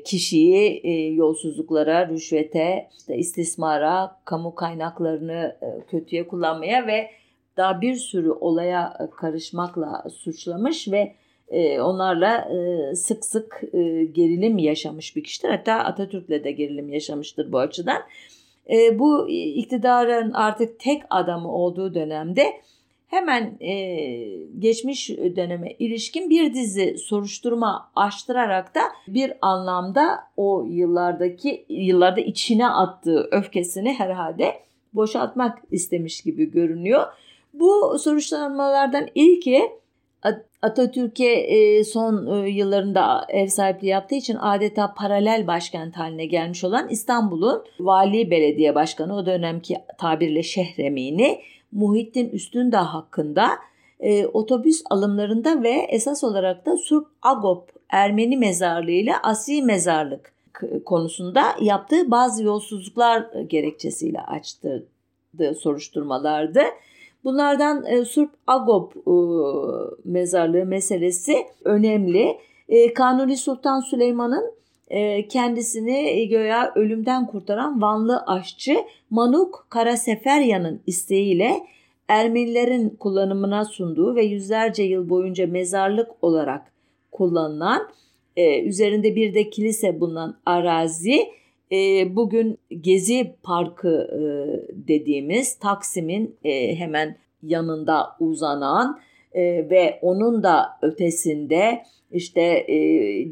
kişiyi 0.05 0.81
e, 0.85 0.91
yolsuzluklara, 0.93 2.09
rüşvete, 2.09 2.89
işte 2.99 3.17
istismara, 3.17 4.17
kamu 4.25 4.55
kaynaklarını 4.55 5.57
e, 5.63 5.87
kötüye 5.91 6.29
kullanmaya 6.29 6.87
ve 6.87 7.11
daha 7.57 7.81
bir 7.81 7.95
sürü 7.95 8.31
olaya 8.31 9.09
karışmakla 9.17 10.05
suçlamış 10.15 10.89
ve 10.89 11.15
onlarla 11.81 12.49
sık 12.95 13.25
sık 13.25 13.61
gerilim 14.13 14.59
yaşamış 14.59 15.17
bir 15.17 15.25
kişidir. 15.25 15.49
Hatta 15.49 15.75
Atatürk'le 15.75 16.45
de 16.45 16.53
gerilim 16.53 16.93
yaşamıştır 16.93 17.53
bu 17.53 17.59
açıdan. 17.59 18.03
Bu 18.93 19.29
iktidarın 19.31 20.33
artık 20.33 20.81
tek 20.81 21.03
adamı 21.11 21.53
olduğu 21.53 21.95
dönemde 21.95 22.53
hemen 23.15 23.57
e, 23.61 23.75
geçmiş 24.59 25.11
döneme 25.11 25.73
ilişkin 25.79 26.31
bir 26.31 26.55
dizi 26.55 26.99
soruşturma 26.99 27.91
açtırarak 27.97 28.75
da 28.75 28.81
bir 29.09 29.33
anlamda 29.43 30.19
o 30.37 30.65
yıllardaki 30.69 31.65
yıllarda 31.69 32.21
içine 32.21 32.69
attığı 32.69 33.29
öfkesini 33.33 33.95
herhalde 33.95 34.53
boşaltmak 34.95 35.59
istemiş 35.71 36.21
gibi 36.21 36.51
görünüyor. 36.51 37.07
Bu 37.55 37.99
soruşturmalardan 37.99 39.09
ilki 39.15 39.71
Atatürk'e 40.63 41.33
e, 41.33 41.85
son 41.85 42.45
e, 42.45 42.49
yıllarında 42.49 43.27
ev 43.29 43.47
sahipliği 43.47 43.87
yaptığı 43.87 44.15
için 44.15 44.37
adeta 44.41 44.95
paralel 44.95 45.47
başkent 45.47 45.97
haline 45.97 46.27
gelmiş 46.27 46.65
olan 46.65 46.89
İstanbul'un 46.89 47.65
Vali 47.81 48.31
Belediye 48.31 48.75
Başkanı 48.75 49.17
o 49.17 49.27
dönemki 49.27 49.77
tabirle 49.99 50.43
şehremini 50.43 51.41
Muhittin 51.75 52.29
Üstündağ 52.29 52.95
hakkında 52.95 53.49
e, 54.01 54.27
otobüs 54.27 54.83
alımlarında 54.91 55.63
ve 55.63 55.71
esas 55.71 56.25
olarak 56.25 56.67
da 56.67 56.77
Surp 56.77 57.07
Agop 57.23 57.71
Ermeni 57.89 58.37
mezarlığı 58.37 58.91
ile 58.91 59.17
asli 59.23 59.63
mezarlık 59.63 60.35
konusunda 60.85 61.45
yaptığı 61.61 62.11
bazı 62.11 62.45
yolsuzluklar 62.45 63.27
gerekçesiyle 63.47 64.21
açtığı 64.21 64.87
soruşturmalardı. 65.59 66.61
Bunlardan 67.25 67.87
e, 67.87 68.05
Surp 68.05 68.31
Agop 68.47 68.97
e, 68.97 69.15
mezarlığı 70.05 70.67
meselesi 70.67 71.47
önemli. 71.65 72.39
E, 72.69 72.95
Kanuni 72.95 73.37
Sultan 73.37 73.81
Süleyman'ın 73.81 74.45
e, 74.45 74.64
kendisini 75.29 76.29
göya 76.29 76.73
ölümden 76.75 77.27
kurtaran 77.27 77.83
Vanlı 77.83 78.25
aşçı 78.27 78.77
Manuk 79.11 79.67
Karaseferyan'ın 79.69 80.81
isteğiyle 80.87 81.61
Ermenilerin 82.09 82.89
kullanımına 82.89 83.65
sunduğu 83.65 84.15
ve 84.15 84.25
yüzlerce 84.25 84.83
yıl 84.83 85.09
boyunca 85.09 85.47
mezarlık 85.47 86.11
olarak 86.23 86.73
kullanılan 87.13 87.89
e, 88.37 88.63
üzerinde 88.63 89.17
bir 89.17 89.35
de 89.35 89.51
kilise 89.51 90.01
bulunan 90.01 90.37
arazi 90.47 91.29
e, 91.73 92.17
bugün 92.17 92.59
Gezi 92.81 93.35
Parkı 93.43 94.09
dediğimiz 94.73 95.59
Taksim'in 95.59 96.37
hemen 96.79 97.17
yanında 97.43 98.17
uzanan 98.21 99.01
ve 99.71 99.99
onun 100.03 100.43
da 100.43 100.67
ötesinde 100.83 101.83
işte 102.15 102.41
e, 102.69 102.77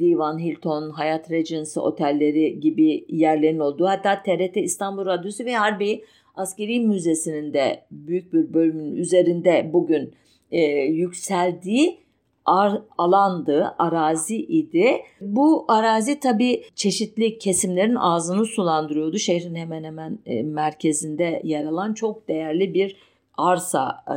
Divan 0.00 0.38
Hilton, 0.38 0.90
Hayat 0.90 1.30
Regency 1.30 1.80
otelleri 1.80 2.60
gibi 2.60 3.04
yerlerin 3.08 3.58
olduğu 3.58 3.86
hatta 3.86 4.22
TRT 4.22 4.56
İstanbul 4.56 5.06
Radyosu 5.06 5.44
ve 5.44 5.54
Harbi 5.54 6.04
Askeri 6.34 6.80
Müzesi'nin 6.80 7.52
de 7.52 7.82
büyük 7.90 8.32
bir 8.32 8.54
bölümünün 8.54 8.96
üzerinde 8.96 9.70
bugün 9.72 10.14
e, 10.50 10.60
yükseldiği 10.82 11.98
ar, 12.44 12.82
alandı, 12.98 13.74
arazi 13.78 14.36
idi. 14.36 15.02
Bu 15.20 15.64
arazi 15.68 16.20
tabii 16.20 16.62
çeşitli 16.74 17.38
kesimlerin 17.38 17.94
ağzını 17.94 18.46
sulandırıyordu. 18.46 19.18
Şehrin 19.18 19.54
hemen 19.54 19.84
hemen 19.84 20.18
e, 20.26 20.42
merkezinde 20.42 21.40
yer 21.44 21.64
alan 21.64 21.94
çok 21.94 22.28
değerli 22.28 22.74
bir 22.74 22.96
arsa 23.38 24.04
e, 24.08 24.16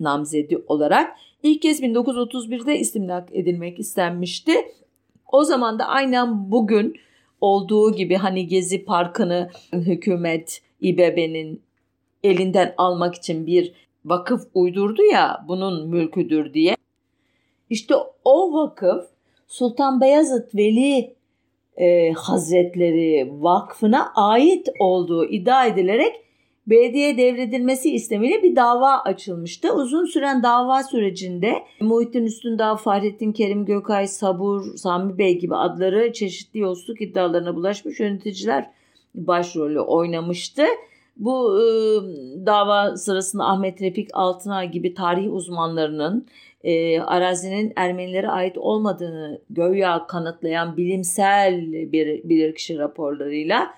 namzedi 0.00 0.64
olarak 0.66 1.16
ilk 1.44 1.62
kez 1.62 1.82
1931'de 1.82 2.78
istimlak 2.78 3.28
edilmek 3.32 3.78
istenmişti. 3.78 4.52
O 5.32 5.44
zaman 5.44 5.78
da 5.78 5.86
aynen 5.86 6.50
bugün 6.50 6.96
olduğu 7.40 7.94
gibi 7.94 8.14
hani 8.14 8.46
Gezi 8.46 8.84
Parkı'nı 8.84 9.50
hükümet 9.72 10.62
İBB'nin 10.80 11.62
elinden 12.22 12.74
almak 12.76 13.14
için 13.14 13.46
bir 13.46 13.72
vakıf 14.04 14.46
uydurdu 14.54 15.02
ya 15.12 15.44
bunun 15.48 15.88
mülküdür 15.88 16.54
diye. 16.54 16.76
İşte 17.70 17.94
o 18.24 18.52
vakıf 18.52 19.04
Sultan 19.48 20.00
Beyazıt 20.00 20.54
Veli 20.54 21.14
e, 21.76 22.12
Hazretleri 22.12 23.28
Vakfı'na 23.32 24.12
ait 24.14 24.68
olduğu 24.78 25.24
iddia 25.24 25.66
edilerek 25.66 26.23
belediye 26.66 27.16
devredilmesi 27.16 27.94
istemiyle 27.94 28.42
bir 28.42 28.56
dava 28.56 28.98
açılmıştı. 28.98 29.74
Uzun 29.74 30.04
süren 30.04 30.42
dava 30.42 30.82
sürecinde 30.82 31.54
Muhittin 31.80 32.26
Üstündağ, 32.26 32.76
Fahrettin 32.76 33.32
Kerim 33.32 33.64
Gökay, 33.64 34.06
Sabur, 34.06 34.76
Sami 34.76 35.18
Bey 35.18 35.38
gibi 35.38 35.56
adları 35.56 36.12
çeşitli 36.12 36.60
yolsuzluk 36.60 37.00
iddialarına 37.00 37.56
bulaşmış 37.56 38.00
yöneticiler 38.00 38.70
başrolü 39.14 39.80
oynamıştı. 39.80 40.62
Bu 41.16 41.60
e, 41.60 41.64
dava 42.46 42.96
sırasında 42.96 43.44
Ahmet 43.44 43.82
Refik 43.82 44.08
Altınay 44.12 44.70
gibi 44.70 44.94
tarih 44.94 45.32
uzmanlarının 45.34 46.26
e, 46.64 47.00
arazinin 47.00 47.72
Ermenilere 47.76 48.28
ait 48.28 48.58
olmadığını 48.58 49.40
göya 49.50 50.06
kanıtlayan 50.06 50.76
bilimsel 50.76 51.72
bir 51.72 52.28
bilirkişi 52.28 52.78
raporlarıyla 52.78 53.74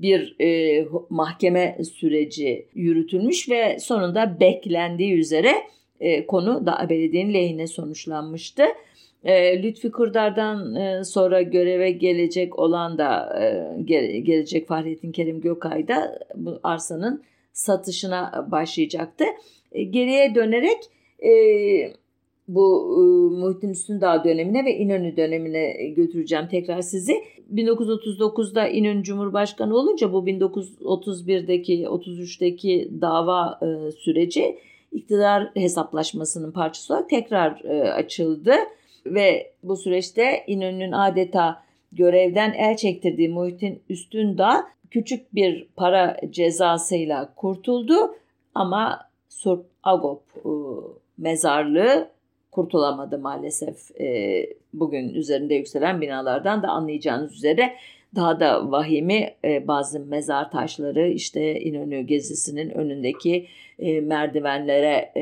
bir 0.00 0.36
e, 0.40 0.88
mahkeme 1.10 1.78
süreci 1.94 2.66
yürütülmüş 2.74 3.50
ve 3.50 3.78
sonunda 3.78 4.40
beklendiği 4.40 5.14
üzere 5.14 5.52
e, 6.00 6.26
konu 6.26 6.66
da 6.66 6.86
belediyenin 6.90 7.34
lehine 7.34 7.66
sonuçlanmıştı. 7.66 8.62
E, 9.26 9.62
Lütfi 9.62 9.90
Kurdar'dan 9.90 10.74
e, 10.74 11.04
sonra 11.04 11.42
göreve 11.42 11.90
gelecek 11.90 12.58
olan 12.58 12.98
da 12.98 13.40
e, 13.42 13.82
gelecek 14.22 14.68
Fahrettin 14.68 15.12
Kerim 15.12 15.40
Gökay 15.40 15.88
da 15.88 16.18
bu 16.34 16.60
arsanın 16.62 17.22
satışına 17.52 18.46
başlayacaktı. 18.50 19.24
E, 19.72 19.82
geriye 19.82 20.34
dönerek 20.34 20.78
bu 22.48 22.96
e, 22.98 23.00
Muhittin 23.40 23.68
Üstündağ 23.68 24.24
dönemine 24.24 24.64
ve 24.64 24.76
İnönü 24.76 25.16
dönemine 25.16 25.88
götüreceğim 25.88 26.48
tekrar 26.50 26.80
sizi. 26.80 27.24
1939'da 27.54 28.68
İnönü 28.68 29.02
Cumhurbaşkanı 29.02 29.76
olunca 29.76 30.12
bu 30.12 30.26
1931'deki 30.26 31.84
33'teki 31.84 32.90
dava 33.00 33.60
süreci 33.98 34.58
iktidar 34.92 35.50
hesaplaşmasının 35.54 36.52
parçası 36.52 36.94
olarak 36.94 37.10
tekrar 37.10 37.60
açıldı 37.90 38.52
ve 39.14 39.52
bu 39.62 39.76
süreçte 39.76 40.44
İnönü'nün 40.46 40.92
adeta 40.92 41.62
görevden 41.92 42.52
el 42.52 42.76
çektirdiği 42.76 43.28
Muhittin 43.28 43.82
Üstündağ 43.88 44.66
küçük 44.90 45.34
bir 45.34 45.68
para 45.76 46.16
cezasıyla 46.30 47.34
kurtuldu 47.36 47.94
ama 48.54 49.00
Surp 49.28 49.66
Agop 49.82 50.22
e, 50.36 50.50
mezarlığı 51.18 52.08
kurtulamadı 52.52 53.18
maalesef. 53.18 54.00
E, 54.00 54.46
bugün 54.72 55.08
üzerinde 55.08 55.54
yükselen 55.54 56.00
binalardan 56.00 56.62
da 56.62 56.68
anlayacağınız 56.68 57.34
üzere 57.34 57.72
daha 58.14 58.40
da 58.40 58.70
vahimi 58.70 59.34
e, 59.44 59.68
bazı 59.68 60.00
mezar 60.00 60.50
taşları 60.50 61.08
işte 61.08 61.60
İnönü 61.60 62.00
gezisinin 62.00 62.70
önündeki 62.70 63.46
merdivenlere 64.02 65.12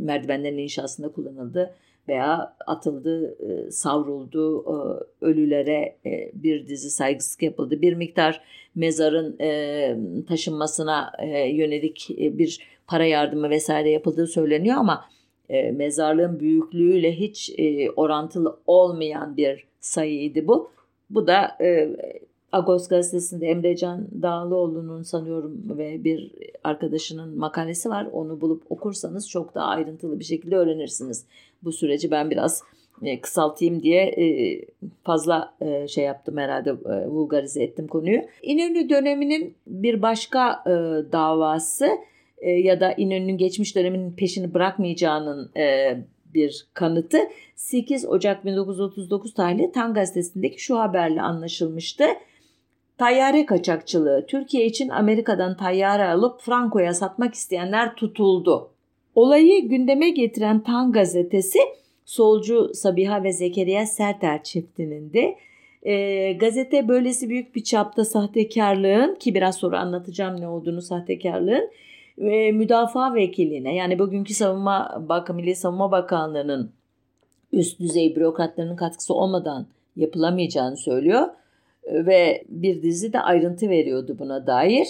merdivenlerin 0.00 0.58
inşasında 0.58 1.08
kullanıldı 1.08 1.74
veya 2.08 2.56
atıldı, 2.66 3.36
e, 3.48 3.70
savruldu, 3.70 4.64
e, 4.64 4.76
ölülere 5.24 5.96
e, 6.06 6.30
bir 6.34 6.68
dizi 6.68 6.90
saygısızlık 6.90 7.42
yapıldı. 7.42 7.82
Bir 7.82 7.94
miktar 7.94 8.42
mezarın 8.74 9.36
taşınmasına 10.22 11.12
yönelik 11.48 12.06
bir 12.18 12.60
para 12.86 13.04
yardımı 13.04 13.50
vesaire 13.50 13.90
yapıldığı 13.90 14.26
söyleniyor 14.26 14.76
ama 14.76 15.04
mezarlığın 15.72 16.40
büyüklüğüyle 16.40 17.12
hiç 17.12 17.52
orantılı 17.96 18.58
olmayan 18.66 19.36
bir 19.36 19.64
sayıydı 19.80 20.48
bu. 20.48 20.70
Bu 21.10 21.26
da 21.26 21.58
Agos 22.52 22.88
gazetesinde 22.88 23.46
Emrecan 23.46 24.08
Dağlıoğlu'nun 24.22 25.02
sanıyorum 25.02 25.78
ve 25.78 26.04
bir 26.04 26.32
arkadaşının 26.64 27.38
makalesi 27.38 27.88
var. 27.88 28.08
Onu 28.12 28.40
bulup 28.40 28.62
okursanız 28.70 29.30
çok 29.30 29.54
daha 29.54 29.66
ayrıntılı 29.66 30.18
bir 30.18 30.24
şekilde 30.24 30.56
öğrenirsiniz. 30.56 31.26
Bu 31.66 31.72
süreci 31.72 32.10
ben 32.10 32.30
biraz 32.30 32.62
e, 33.02 33.20
kısaltayım 33.20 33.82
diye 33.82 34.02
e, 34.02 34.26
fazla 35.04 35.54
e, 35.60 35.88
şey 35.88 36.04
yaptım 36.04 36.36
herhalde 36.36 36.70
e, 36.70 37.06
vulgarize 37.06 37.62
ettim 37.62 37.86
konuyu. 37.86 38.20
İnönü 38.42 38.90
döneminin 38.90 39.54
bir 39.66 40.02
başka 40.02 40.62
e, 40.66 40.72
davası 41.12 41.88
e, 42.38 42.50
ya 42.50 42.80
da 42.80 42.92
İnönü'nün 42.92 43.38
geçmiş 43.38 43.76
döneminin 43.76 44.12
peşini 44.12 44.54
bırakmayacağının 44.54 45.50
e, 45.56 45.96
bir 46.34 46.66
kanıtı 46.74 47.18
8 47.54 48.06
Ocak 48.06 48.44
1939 48.44 49.34
tarihli 49.34 49.72
Tan 49.72 49.94
gazetesindeki 49.94 50.62
şu 50.62 50.78
haberle 50.78 51.22
anlaşılmıştı. 51.22 52.04
Tayyare 52.98 53.46
kaçakçılığı. 53.46 54.26
Türkiye 54.28 54.66
için 54.66 54.88
Amerika'dan 54.88 55.56
tayyare 55.56 56.08
alıp 56.08 56.40
Franco'ya 56.40 56.94
satmak 56.94 57.34
isteyenler 57.34 57.94
tutuldu. 57.94 58.70
Olayı 59.16 59.68
gündeme 59.68 60.10
getiren 60.10 60.62
Tan 60.62 60.92
gazetesi 60.92 61.58
solcu 62.04 62.70
Sabiha 62.74 63.24
ve 63.24 63.32
Zekeriya 63.32 63.86
Serter 63.86 64.42
çiftinin 64.42 65.12
de 65.12 65.36
e, 65.82 66.32
gazete 66.32 66.88
böylesi 66.88 67.28
büyük 67.28 67.54
bir 67.54 67.64
çapta 67.64 68.04
sahtekarlığın 68.04 69.14
ki 69.14 69.34
biraz 69.34 69.56
sonra 69.56 69.80
anlatacağım 69.80 70.40
ne 70.40 70.48
olduğunu 70.48 70.82
sahtekarlığın 70.82 71.70
ve 72.18 72.52
müdafaa 72.52 73.14
vekiline 73.14 73.74
yani 73.74 73.98
bugünkü 73.98 74.34
savunma 74.34 75.04
Bak 75.08 75.34
Milli 75.34 75.56
Savunma 75.56 75.90
Bakanlığı'nın 75.90 76.72
üst 77.52 77.80
düzey 77.80 78.16
bürokratlarının 78.16 78.76
katkısı 78.76 79.14
olmadan 79.14 79.66
yapılamayacağını 79.96 80.76
söylüyor 80.76 81.28
ve 81.86 82.44
bir 82.48 82.82
dizi 82.82 83.12
de 83.12 83.20
ayrıntı 83.20 83.68
veriyordu 83.68 84.16
buna 84.18 84.46
dair. 84.46 84.86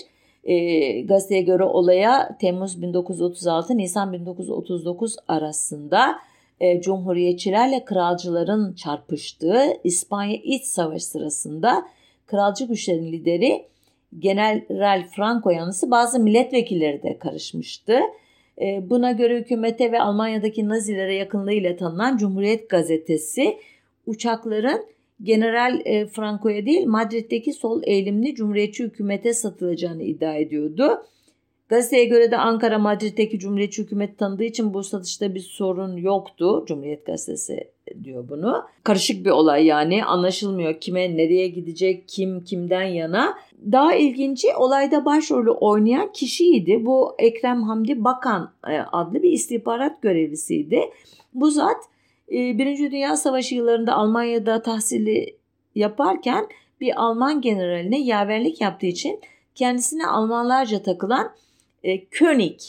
E, 0.46 1.00
gazeteye 1.00 1.42
göre 1.42 1.64
olaya 1.64 2.38
Temmuz 2.40 2.82
1936 2.82 3.76
Nisan 3.76 4.12
1939 4.12 5.16
arasında 5.28 6.18
e, 6.60 6.80
Cumhuriyetçilerle 6.80 7.84
kralcıların 7.84 8.72
çarpıştığı 8.72 9.62
İspanya 9.84 10.36
İç 10.36 10.64
Savaşı 10.64 11.06
sırasında 11.06 11.86
kralcı 12.26 12.64
güçlerin 12.64 13.12
lideri 13.12 13.64
General 14.18 15.04
Franco 15.16 15.50
yanlısı 15.50 15.90
bazı 15.90 16.20
milletvekilleri 16.20 17.02
de 17.02 17.18
karışmıştı. 17.18 17.98
E, 18.60 18.90
buna 18.90 19.12
göre 19.12 19.38
hükümete 19.38 19.92
ve 19.92 20.00
Almanya'daki 20.00 20.68
Nazilere 20.68 21.14
yakınlığıyla 21.14 21.76
tanınan 21.76 22.16
Cumhuriyet 22.16 22.68
Gazetesi 22.68 23.56
uçakların 24.06 24.86
General 25.22 25.80
e, 25.84 26.06
Franco'ya 26.06 26.66
değil 26.66 26.86
Madrid'deki 26.86 27.52
sol 27.52 27.82
eğilimli 27.84 28.34
Cumhuriyetçi 28.34 28.84
hükümete 28.84 29.34
satılacağını 29.34 30.02
iddia 30.02 30.34
ediyordu. 30.34 31.02
Gazeteye 31.68 32.04
göre 32.04 32.30
de 32.30 32.36
Ankara 32.36 32.78
Madrid'deki 32.78 33.38
Cumhuriyetçi 33.38 33.82
hükümet 33.82 34.18
tanıdığı 34.18 34.44
için 34.44 34.74
bu 34.74 34.82
satışta 34.82 35.34
bir 35.34 35.40
sorun 35.40 35.96
yoktu. 35.96 36.64
Cumhuriyet 36.68 37.06
Gazetesi 37.06 37.70
diyor 38.04 38.28
bunu. 38.28 38.64
Karışık 38.82 39.24
bir 39.24 39.30
olay 39.30 39.66
yani 39.66 40.04
anlaşılmıyor 40.04 40.80
kime 40.80 41.16
nereye 41.16 41.48
gidecek, 41.48 42.08
kim 42.08 42.44
kimden 42.44 42.82
yana. 42.82 43.34
Daha 43.72 43.94
ilginci 43.94 44.48
olayda 44.56 45.04
başrolü 45.04 45.50
oynayan 45.50 46.12
kişiydi. 46.12 46.86
Bu 46.86 47.14
Ekrem 47.18 47.62
Hamdi 47.62 48.04
Bakan 48.04 48.52
e, 48.68 48.78
adlı 48.92 49.22
bir 49.22 49.32
istihbarat 49.32 50.02
görevlisiydi. 50.02 50.80
Bu 51.34 51.50
zat 51.50 51.76
Birinci 52.30 52.90
Dünya 52.90 53.16
Savaşı 53.16 53.54
yıllarında 53.54 53.94
Almanya'da 53.94 54.62
tahsili 54.62 55.36
yaparken 55.74 56.48
bir 56.80 57.02
Alman 57.02 57.40
generaline 57.40 58.00
yaverlik 58.00 58.60
yaptığı 58.60 58.86
için 58.86 59.20
kendisine 59.54 60.06
Almanlarca 60.06 60.82
takılan 60.82 61.32
e, 61.84 62.04
König, 62.04 62.60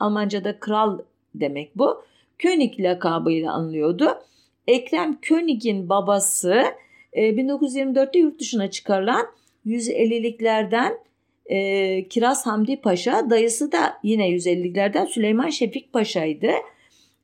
Almanca'da 0.00 0.60
kral 0.60 0.98
demek 1.34 1.78
bu. 1.78 2.04
König 2.38 2.80
lakabıyla 2.80 3.52
anılıyordu. 3.52 4.18
Ekrem 4.66 5.20
König'in 5.20 5.88
babası 5.88 6.64
e, 7.12 7.30
1924'te 7.30 8.18
yurt 8.18 8.40
dışına 8.40 8.70
çıkarılan 8.70 9.26
150'liklerden 9.66 10.98
e, 11.46 12.08
Kiraz 12.08 12.46
Hamdi 12.46 12.80
Paşa, 12.80 13.30
dayısı 13.30 13.72
da 13.72 13.98
yine 14.02 14.30
150'liklerden 14.30 15.06
Süleyman 15.06 15.48
Şefik 15.48 15.92
Paşa'ydı. 15.92 16.50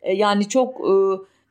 E, 0.02 0.14
yani 0.14 0.48
çok 0.48 0.80
e, 0.80 0.92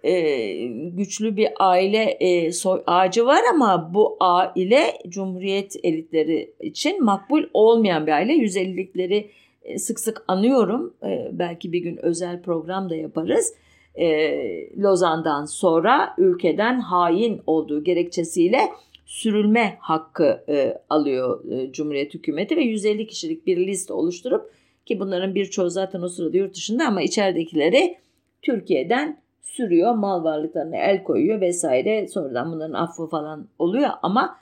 e, 0.05 0.53
güçlü 0.89 1.37
bir 1.37 1.49
aile 1.59 2.03
e, 2.03 2.51
soy 2.51 2.83
ağacı 2.87 3.25
var 3.25 3.41
ama 3.53 3.91
bu 3.93 4.17
aile 4.19 4.93
Cumhuriyet 5.07 5.75
elitleri 5.83 6.53
için 6.59 7.03
makbul 7.03 7.43
olmayan 7.53 8.07
bir 8.07 8.11
aile. 8.11 8.33
150'likleri 8.33 9.27
e, 9.63 9.77
sık 9.77 9.99
sık 9.99 10.23
anıyorum. 10.27 10.93
E, 11.03 11.29
belki 11.31 11.71
bir 11.71 11.79
gün 11.79 12.05
özel 12.05 12.41
program 12.41 12.89
da 12.89 12.95
yaparız. 12.95 13.53
E, 13.95 14.77
Lozan'dan 14.81 15.45
sonra 15.45 16.15
ülkeden 16.17 16.79
hain 16.79 17.41
olduğu 17.47 17.83
gerekçesiyle 17.83 18.59
sürülme 19.05 19.77
hakkı 19.79 20.45
alıyor 20.89 21.43
Cumhuriyet 21.71 22.13
hükümeti 22.13 22.57
ve 22.57 22.61
150 22.61 23.07
kişilik 23.07 23.47
bir 23.47 23.67
liste 23.67 23.93
oluşturup 23.93 24.51
ki 24.85 24.99
bunların 24.99 25.35
birçoğu 25.35 25.69
zaten 25.69 26.01
o 26.01 26.09
sırada 26.09 26.37
yurt 26.37 26.55
dışında 26.55 26.87
ama 26.87 27.01
içeridekileri 27.01 27.97
Türkiye'den 28.41 29.24
sürüyor, 29.45 29.95
mal 29.95 30.23
varlıklarına 30.23 30.77
el 30.77 31.03
koyuyor 31.03 31.41
vesaire. 31.41 32.07
Sonradan 32.07 32.51
bunların 32.51 32.73
affı 32.73 33.07
falan 33.07 33.47
oluyor 33.59 33.89
ama 34.01 34.39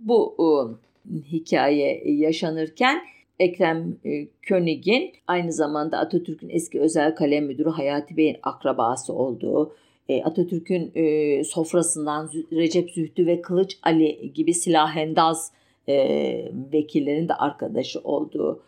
bu 0.00 0.36
hikaye 1.32 2.02
yaşanırken 2.04 3.02
Ekrem 3.38 3.96
e, 4.04 4.26
König'in 4.42 5.12
aynı 5.26 5.52
zamanda 5.52 5.98
Atatürk'ün 5.98 6.48
eski 6.48 6.80
özel 6.80 7.14
kalem 7.14 7.46
müdürü 7.46 7.68
Hayati 7.68 8.16
Bey'in 8.16 8.36
akrabası 8.42 9.12
olduğu, 9.12 9.74
e, 10.08 10.22
Atatürk'ün 10.22 10.92
e, 10.94 11.44
sofrasından 11.44 12.30
Recep 12.52 12.90
Zühtü 12.90 13.26
ve 13.26 13.42
Kılıç 13.42 13.78
Ali 13.82 14.32
gibi 14.34 14.54
silahendaz 14.54 15.52
vekillerin 16.72 17.28
de 17.28 17.34
arkadaşı 17.34 18.00
olduğu 18.00 18.62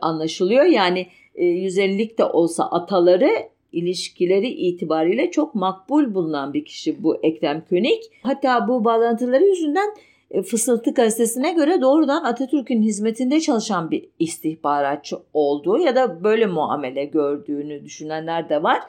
anlaşılıyor. 0.00 0.64
Yani 0.64 1.06
150'lik 1.36 2.18
de 2.18 2.24
olsa 2.24 2.64
ataları 2.70 3.30
ilişkileri 3.72 4.48
itibariyle 4.48 5.30
çok 5.30 5.54
makbul 5.54 6.14
bulunan 6.14 6.54
bir 6.54 6.64
kişi 6.64 7.02
bu 7.02 7.16
Ekrem 7.22 7.64
König. 7.68 8.02
Hatta 8.22 8.68
bu 8.68 8.84
bağlantıları 8.84 9.44
yüzünden 9.44 9.94
e, 10.30 10.42
Fısıltı 10.42 10.90
gazetesine 10.90 11.52
göre 11.52 11.80
doğrudan 11.80 12.24
Atatürk'ün 12.24 12.82
hizmetinde 12.82 13.40
çalışan 13.40 13.90
bir 13.90 14.08
istihbaratçı 14.18 15.16
olduğu 15.34 15.78
ya 15.78 15.96
da 15.96 16.24
böyle 16.24 16.46
muamele 16.46 17.04
gördüğünü 17.04 17.84
düşünenler 17.84 18.48
de 18.48 18.62
var. 18.62 18.80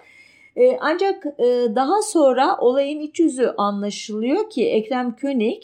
E, 0.56 0.78
ancak 0.80 1.26
e, 1.26 1.46
daha 1.76 2.02
sonra 2.02 2.58
olayın 2.58 3.00
iç 3.00 3.20
yüzü 3.20 3.54
anlaşılıyor 3.58 4.50
ki 4.50 4.70
Ekrem 4.70 5.16
König 5.16 5.64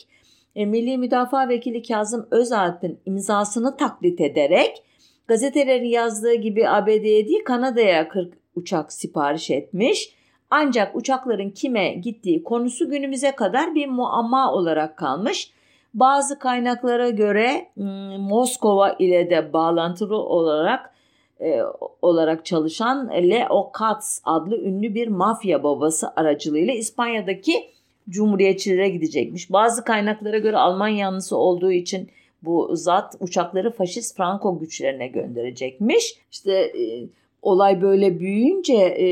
Milli 0.55 0.97
Müdafaa 0.97 1.49
Vekili 1.49 1.83
Kazım 1.83 2.27
Özalp'in 2.31 2.99
imzasını 3.05 3.77
taklit 3.77 4.21
ederek 4.21 4.83
gazetelerin 5.27 5.85
yazdığı 5.85 6.33
gibi 6.33 6.69
ABD'ye 6.69 7.27
değil 7.27 7.43
Kanada'ya 7.43 8.09
40 8.09 8.36
uçak 8.57 8.93
sipariş 8.93 9.51
etmiş 9.51 10.17
Ancak 10.49 10.95
uçakların 10.95 11.49
kime 11.49 11.93
gittiği 11.93 12.43
konusu 12.43 12.89
günümüze 12.89 13.31
kadar 13.31 13.75
bir 13.75 13.87
muamma 13.87 14.53
olarak 14.53 14.97
kalmış. 14.97 15.51
Bazı 15.93 16.39
kaynaklara 16.39 17.09
göre 17.09 17.67
hmm, 17.73 18.19
Moskova 18.19 18.91
ile 18.99 19.29
de 19.29 19.53
bağlantılı 19.53 20.17
olarak 20.17 20.93
e, 21.41 21.61
olarak 22.01 22.45
çalışan 22.45 23.09
Leo 23.09 23.71
Katz 23.71 24.21
adlı 24.25 24.57
ünlü 24.57 24.95
bir 24.95 25.07
mafya 25.07 25.63
babası 25.63 26.07
aracılığıyla 26.15 26.73
İspanya'daki 26.73 27.69
Cumhuriyetçilere 28.09 28.89
gidecekmiş. 28.89 29.51
Bazı 29.51 29.83
kaynaklara 29.83 30.37
göre 30.37 30.57
Alman 30.57 30.87
yanlısı 30.87 31.37
olduğu 31.37 31.71
için 31.71 32.09
bu 32.43 32.69
zat 32.73 33.15
uçakları 33.19 33.71
faşist 33.71 34.17
Franco 34.17 34.59
güçlerine 34.59 35.07
gönderecekmiş. 35.07 36.15
İşte 36.31 36.53
e, 36.53 37.07
olay 37.41 37.81
böyle 37.81 38.19
büyüyünce 38.19 38.75
e, 38.75 39.07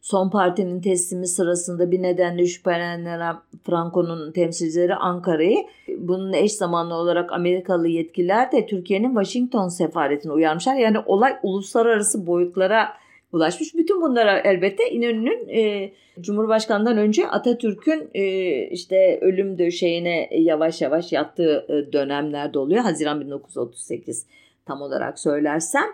son 0.00 0.30
partinin 0.30 0.80
teslimi 0.80 1.26
sırasında 1.26 1.90
bir 1.90 2.02
nedenle 2.02 2.46
şüphelenenler 2.46 3.36
Franco'nun 3.62 4.32
temsilcileri 4.32 4.94
Ankara'yı 4.94 5.58
bunun 5.98 6.32
eş 6.32 6.52
zamanlı 6.52 6.94
olarak 6.94 7.32
Amerikalı 7.32 7.88
yetkililer 7.88 8.52
de 8.52 8.66
Türkiye'nin 8.66 9.08
Washington 9.08 9.68
sefaretini 9.68 10.32
uyarmışlar. 10.32 10.74
Yani 10.74 10.98
olay 11.06 11.36
uluslararası 11.42 12.26
boyutlara 12.26 12.88
ulaşmış. 13.32 13.74
Bütün 13.74 14.02
bunlara 14.02 14.38
elbette 14.38 14.90
İnönü'nün 14.90 15.48
e, 15.48 15.92
Cumhurbaşkanı'ndan 16.20 16.98
önce 16.98 17.26
Atatürk'ün 17.28 18.10
e, 18.14 18.22
işte 18.66 19.18
ölüm 19.20 19.58
döşeğine 19.58 20.28
yavaş 20.32 20.82
yavaş 20.82 21.12
yattığı 21.12 21.66
e, 21.68 21.92
dönemlerde 21.92 22.58
oluyor. 22.58 22.82
Haziran 22.82 23.20
1938 23.20 24.26
tam 24.66 24.82
olarak 24.82 25.18
söylersem. 25.18 25.86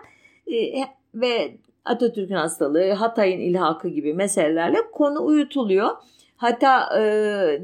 E, 0.47 0.53
ve 1.21 1.51
Atatürk'ün 1.85 2.35
hastalığı, 2.35 2.91
Hatay'ın 2.91 3.39
ilhakı 3.39 3.89
gibi 3.89 4.13
meselelerle 4.13 4.77
konu 4.93 5.25
uyutuluyor. 5.25 5.89
Hatta 6.37 6.99
e, 6.99 7.01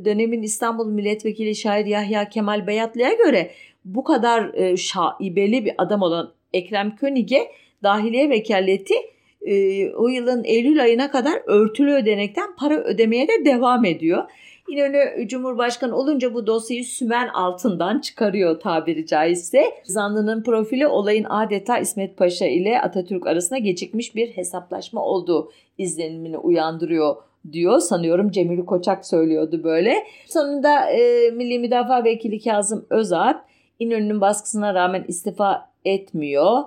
dönemin 0.05 0.41
İstanbul 0.41 0.87
Milletvekili 0.87 1.55
şair 1.55 1.85
Yahya 1.85 2.29
Kemal 2.29 2.67
Beyatlı'ya 2.67 3.13
göre 3.13 3.51
bu 3.85 4.03
kadar 4.03 4.53
e, 4.53 4.77
şaibeli 4.77 5.65
bir 5.65 5.73
adam 5.77 6.01
olan 6.01 6.33
Ekrem 6.53 6.95
König'e 6.95 7.51
dahiliye 7.83 8.29
vekaleti 8.29 8.93
e, 9.41 9.89
o 9.91 10.07
yılın 10.07 10.43
Eylül 10.43 10.81
ayına 10.81 11.11
kadar 11.11 11.41
örtülü 11.45 11.91
ödenekten 11.91 12.55
para 12.55 12.77
ödemeye 12.77 13.27
de 13.27 13.45
devam 13.45 13.85
ediyor. 13.85 14.23
İnönü 14.69 15.27
Cumhurbaşkanı 15.27 15.95
olunca 15.95 16.33
bu 16.33 16.47
dosyayı 16.47 16.85
sümen 16.85 17.27
altından 17.27 17.99
çıkarıyor 17.99 18.59
tabiri 18.59 19.05
caizse. 19.05 19.63
Zanlının 19.83 20.43
profili 20.43 20.87
olayın 20.87 21.23
adeta 21.23 21.77
İsmet 21.77 22.17
Paşa 22.17 22.45
ile 22.45 22.81
Atatürk 22.81 23.27
arasında 23.27 23.59
gecikmiş 23.59 24.15
bir 24.15 24.29
hesaplaşma 24.29 25.05
olduğu 25.05 25.51
izlenimini 25.77 26.37
uyandırıyor 26.37 27.15
diyor. 27.51 27.79
Sanıyorum 27.79 28.31
Cemil 28.31 28.65
Koçak 28.65 29.05
söylüyordu 29.05 29.63
böyle. 29.63 29.95
Sonunda 30.27 30.89
e, 30.89 31.31
Milli 31.31 31.59
Müdafaa 31.59 32.03
Vekili 32.03 32.43
Kazım 32.43 32.85
Özalp 32.89 33.41
İnönü'nün 33.79 34.21
baskısına 34.21 34.73
rağmen 34.73 35.05
istifa 35.07 35.69
etmiyor. 35.85 36.63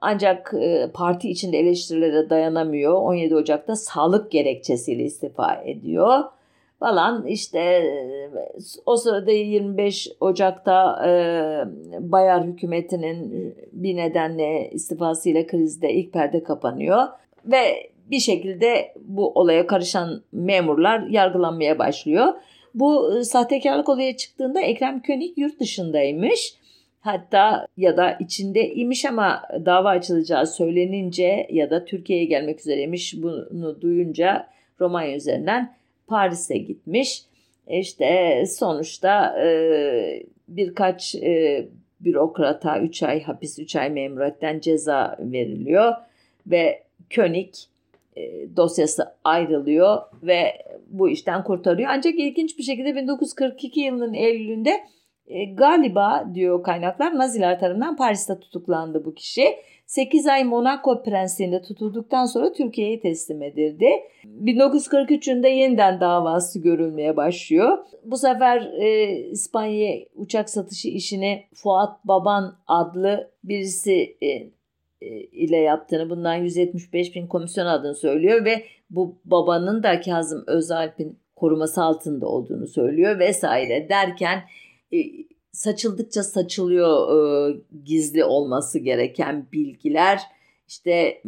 Ancak 0.00 0.54
e, 0.60 0.90
parti 0.94 1.30
içinde 1.30 1.58
eleştirilere 1.58 2.30
dayanamıyor. 2.30 2.92
17 2.92 3.34
Ocak'ta 3.34 3.76
sağlık 3.76 4.30
gerekçesiyle 4.30 5.02
istifa 5.02 5.54
ediyor 5.54 6.24
falan 6.80 7.26
işte 7.26 7.82
o 8.86 8.96
sırada 8.96 9.30
25 9.30 10.08
Ocak'ta 10.20 11.06
e, 11.06 11.12
Bayar 12.00 12.44
hükümetinin 12.44 13.54
bir 13.72 13.96
nedenle 13.96 14.70
istifasıyla 14.70 15.46
krizde 15.46 15.92
ilk 15.92 16.12
perde 16.12 16.42
kapanıyor 16.42 17.08
ve 17.44 17.90
bir 18.10 18.18
şekilde 18.18 18.94
bu 19.00 19.32
olaya 19.32 19.66
karışan 19.66 20.22
memurlar 20.32 21.06
yargılanmaya 21.06 21.78
başlıyor. 21.78 22.34
Bu 22.74 23.20
sahtekarlık 23.24 23.88
olaya 23.88 24.16
çıktığında 24.16 24.60
Ekrem 24.60 25.02
König 25.02 25.38
yurt 25.38 25.60
dışındaymış. 25.60 26.54
Hatta 27.00 27.66
ya 27.76 27.96
da 27.96 28.16
içinde 28.20 28.74
imiş 28.74 29.04
ama 29.04 29.42
dava 29.64 29.88
açılacağı 29.88 30.46
söylenince 30.46 31.46
ya 31.50 31.70
da 31.70 31.84
Türkiye'ye 31.84 32.24
gelmek 32.24 32.60
üzereymiş 32.60 33.14
bunu 33.22 33.80
duyunca 33.80 34.46
Romanya 34.80 35.16
üzerinden 35.16 35.79
Paris'e 36.10 36.58
gitmiş. 36.58 37.22
İşte 37.68 38.42
sonuçta 38.46 39.40
e, 39.44 40.22
birkaç 40.48 41.14
e, 41.14 41.68
bürokrata 42.00 42.80
3 42.80 43.02
ay 43.02 43.22
hapis 43.22 43.58
3 43.58 43.76
ay 43.76 43.90
memuriyetten 43.90 44.60
ceza 44.60 45.16
veriliyor 45.20 45.94
ve 46.46 46.82
König 47.10 47.54
e, 48.16 48.56
dosyası 48.56 49.14
ayrılıyor 49.24 49.98
ve 50.22 50.66
bu 50.88 51.08
işten 51.08 51.44
kurtarıyor. 51.44 51.90
Ancak 51.92 52.14
ilginç 52.14 52.58
bir 52.58 52.62
şekilde 52.62 52.96
1942 52.96 53.80
yılının 53.80 54.14
Eylül'ünde 54.14 54.80
e, 55.26 55.44
galiba 55.44 56.30
diyor 56.34 56.62
kaynaklar 56.62 57.18
Naziler 57.18 57.60
tarafından 57.60 57.96
Paris'te 57.96 58.40
tutuklandı 58.40 59.04
bu 59.04 59.14
kişi. 59.14 59.44
8 59.90 60.26
ay 60.26 60.44
Monaco 60.44 61.02
prensliğinde 61.02 61.62
tutulduktan 61.62 62.26
sonra 62.26 62.52
Türkiye'ye 62.52 63.00
teslim 63.00 63.42
edildi. 63.42 63.90
1943 64.24 65.28
yılında 65.28 65.48
yeniden 65.48 66.00
davası 66.00 66.60
görülmeye 66.60 67.16
başlıyor. 67.16 67.78
Bu 68.04 68.16
sefer 68.16 68.72
e, 68.78 69.16
İspanya'ya 69.18 70.00
uçak 70.14 70.50
satışı 70.50 70.88
işini 70.88 71.44
Fuat 71.54 72.04
Baban 72.04 72.58
adlı 72.66 73.30
birisi 73.44 74.16
e, 74.20 74.26
e, 74.26 75.20
ile 75.20 75.56
yaptığını 75.56 76.10
bundan 76.10 76.34
175 76.34 77.14
bin 77.14 77.26
komisyon 77.26 77.66
adını 77.66 77.94
söylüyor 77.94 78.44
ve 78.44 78.64
bu 78.90 79.18
babanın 79.24 79.82
da 79.82 80.00
Kazım 80.00 80.44
Özalp'in 80.46 81.18
koruması 81.36 81.82
altında 81.82 82.26
olduğunu 82.26 82.66
söylüyor 82.66 83.18
vesaire 83.18 83.88
derken 83.88 84.42
e, 84.92 84.98
saçıldıkça 85.52 86.22
saçılıyor 86.22 87.08
e, 87.50 87.56
gizli 87.84 88.24
olması 88.24 88.78
gereken 88.78 89.46
bilgiler. 89.52 90.20
İşte 90.68 91.22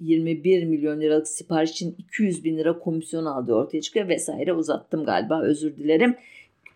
21 0.00 0.64
milyon 0.64 1.00
liralık 1.00 1.28
sipariş 1.28 1.70
için 1.70 1.94
200 1.98 2.44
bin 2.44 2.58
lira 2.58 2.78
komisyon 2.78 3.24
aldığı 3.24 3.54
ortaya 3.54 3.80
çıkıyor 3.80 4.08
vesaire 4.08 4.52
uzattım 4.52 5.04
galiba 5.04 5.42
özür 5.42 5.76
dilerim. 5.76 6.16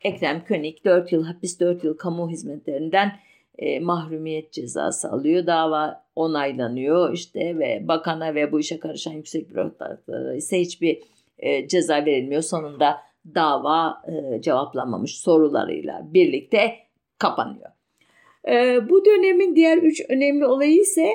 Ekrem 0.02 0.44
König 0.44 0.84
4 0.84 1.12
yıl 1.12 1.24
hapis 1.24 1.60
4 1.60 1.84
yıl 1.84 1.96
kamu 1.96 2.30
hizmetlerinden 2.30 3.12
e, 3.58 3.80
mahrumiyet 3.80 4.52
cezası 4.52 5.10
alıyor. 5.10 5.46
Dava 5.46 6.04
onaylanıyor 6.16 7.12
işte 7.12 7.58
ve 7.58 7.88
bakana 7.88 8.34
ve 8.34 8.52
bu 8.52 8.60
işe 8.60 8.80
karışan 8.80 9.12
yüksek 9.12 9.50
bürokratlara 9.50 10.34
ise 10.34 10.60
hiçbir 10.60 11.02
e, 11.38 11.68
ceza 11.68 12.04
verilmiyor. 12.04 12.42
Sonunda 12.42 13.09
dava 13.34 14.02
e, 14.08 14.42
cevaplanmamış 14.42 15.18
sorularıyla 15.18 16.02
birlikte 16.04 16.72
kapanıyor. 17.18 17.70
E, 18.48 18.78
bu 18.90 19.04
dönemin 19.04 19.56
diğer 19.56 19.78
üç 19.78 20.02
önemli 20.08 20.46
olayı 20.46 20.80
ise 20.80 21.08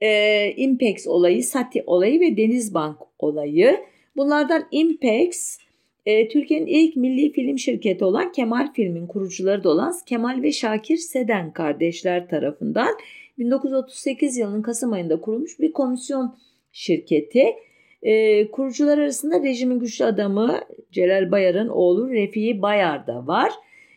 e, 0.00 0.50
Impex 0.56 1.06
olayı, 1.06 1.44
Sati 1.44 1.82
olayı 1.86 2.20
ve 2.20 2.36
Denizbank 2.36 2.96
olayı. 3.18 3.80
Bunlardan 4.16 4.66
Impex 4.70 5.58
e, 6.06 6.28
Türkiye'nin 6.28 6.66
ilk 6.66 6.96
milli 6.96 7.32
film 7.32 7.58
şirketi 7.58 8.04
olan 8.04 8.32
Kemal 8.32 8.72
Film'in 8.72 9.06
kurucuları 9.06 9.64
da 9.64 9.68
olan 9.68 9.94
Kemal 10.06 10.42
ve 10.42 10.52
Şakir 10.52 10.96
Seden 10.96 11.52
kardeşler 11.52 12.28
tarafından 12.28 12.96
1938 13.38 14.36
yılının 14.36 14.62
Kasım 14.62 14.92
ayında 14.92 15.20
kurulmuş 15.20 15.60
bir 15.60 15.72
komisyon 15.72 16.36
şirketi. 16.72 17.54
E, 18.02 18.50
kurucular 18.50 18.98
arasında 18.98 19.42
rejimin 19.42 19.78
güçlü 19.78 20.04
adamı 20.04 20.60
Celal 20.92 21.30
Bayar'ın 21.30 21.68
oğlu 21.68 22.10
Refi 22.10 22.62
Bayar 22.62 23.06
da 23.06 23.26
var. 23.26 23.52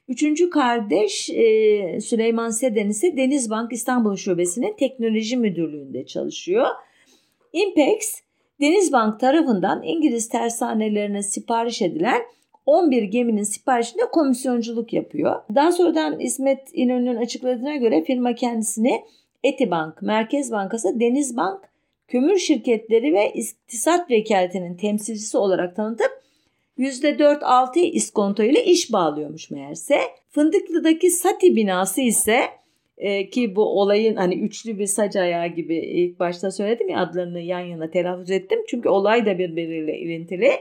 Üçüncü 0.07 0.49
kardeş 0.49 1.29
e, 1.29 1.99
Süleyman 2.01 2.49
Seden 2.49 2.89
ise 2.89 3.17
Denizbank 3.17 3.73
İstanbul 3.73 4.15
Şubesi'nin 4.15 4.75
teknoloji 4.75 5.37
müdürlüğünde 5.37 6.05
çalışıyor. 6.05 6.67
Impex, 7.53 8.21
Denizbank 8.61 9.19
tarafından 9.19 9.83
İngiliz 9.83 10.29
tersanelerine 10.29 11.23
sipariş 11.23 11.81
edilen 11.81 12.21
11 12.65 13.03
geminin 13.03 13.43
siparişinde 13.43 14.03
komisyonculuk 14.11 14.93
yapıyor. 14.93 15.41
Daha 15.55 15.71
sonradan 15.71 16.19
İsmet 16.19 16.59
İnönü'nün 16.73 17.15
açıkladığına 17.15 17.75
göre 17.75 18.03
firma 18.03 18.35
kendisini 18.35 19.03
Etibank, 19.43 20.01
Merkez 20.01 20.51
Bankası, 20.51 20.99
Denizbank 20.99 21.61
kömür 22.07 22.37
şirketleri 22.37 23.13
ve 23.13 23.33
iktisat 23.33 24.11
vekaletinin 24.11 24.75
temsilcisi 24.75 25.37
olarak 25.37 25.75
tanıtıp 25.75 26.25
%4-6 26.77 27.79
iskonto 27.79 28.43
ile 28.43 28.65
iş 28.65 28.93
bağlıyormuş 28.93 29.51
meğerse. 29.51 29.99
Fındıklı'daki 30.31 31.09
Sati 31.09 31.55
binası 31.55 32.01
ise 32.01 32.41
e, 32.97 33.29
ki 33.29 33.55
bu 33.55 33.81
olayın 33.81 34.15
hani 34.15 34.35
üçlü 34.35 34.79
bir 34.79 34.85
sac 34.85 35.15
ayağı 35.15 35.47
gibi 35.47 35.75
ilk 35.75 36.19
başta 36.19 36.51
söyledim 36.51 36.89
ya 36.89 36.99
adlarını 36.99 37.39
yan 37.39 37.59
yana 37.59 37.89
telaffuz 37.91 38.31
ettim. 38.31 38.59
Çünkü 38.67 38.89
olay 38.89 39.25
da 39.25 39.37
birbiriyle 39.37 39.99
ilintili. 39.99 40.51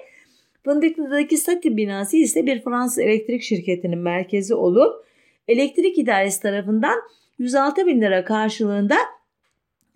Fındıklı'daki 0.64 1.36
Sati 1.36 1.76
binası 1.76 2.16
ise 2.16 2.46
bir 2.46 2.62
Fransız 2.62 2.98
elektrik 2.98 3.42
şirketinin 3.42 3.98
merkezi 3.98 4.54
olup 4.54 5.04
elektrik 5.48 5.98
idaresi 5.98 6.42
tarafından 6.42 7.00
106 7.38 7.86
bin 7.86 8.00
lira 8.00 8.24
karşılığında 8.24 8.96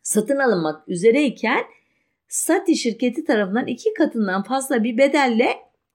satın 0.09 0.39
alınmak 0.39 0.89
üzereyken 0.89 1.65
Sati 2.29 2.77
şirketi 2.77 3.25
tarafından 3.25 3.67
iki 3.67 3.95
katından 3.95 4.43
fazla 4.43 4.85
bir 4.85 4.99
bedelle 4.99 5.49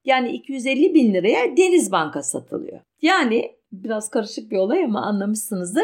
yani 0.05 0.31
250 0.31 0.93
bin 0.93 1.13
liraya 1.13 1.57
Deniz 1.57 1.91
Banka 1.91 2.23
satılıyor. 2.23 2.79
Yani 3.01 3.55
biraz 3.71 4.09
karışık 4.09 4.51
bir 4.51 4.57
olay 4.57 4.83
ama 4.83 5.01
anlamışsınızdır. 5.01 5.83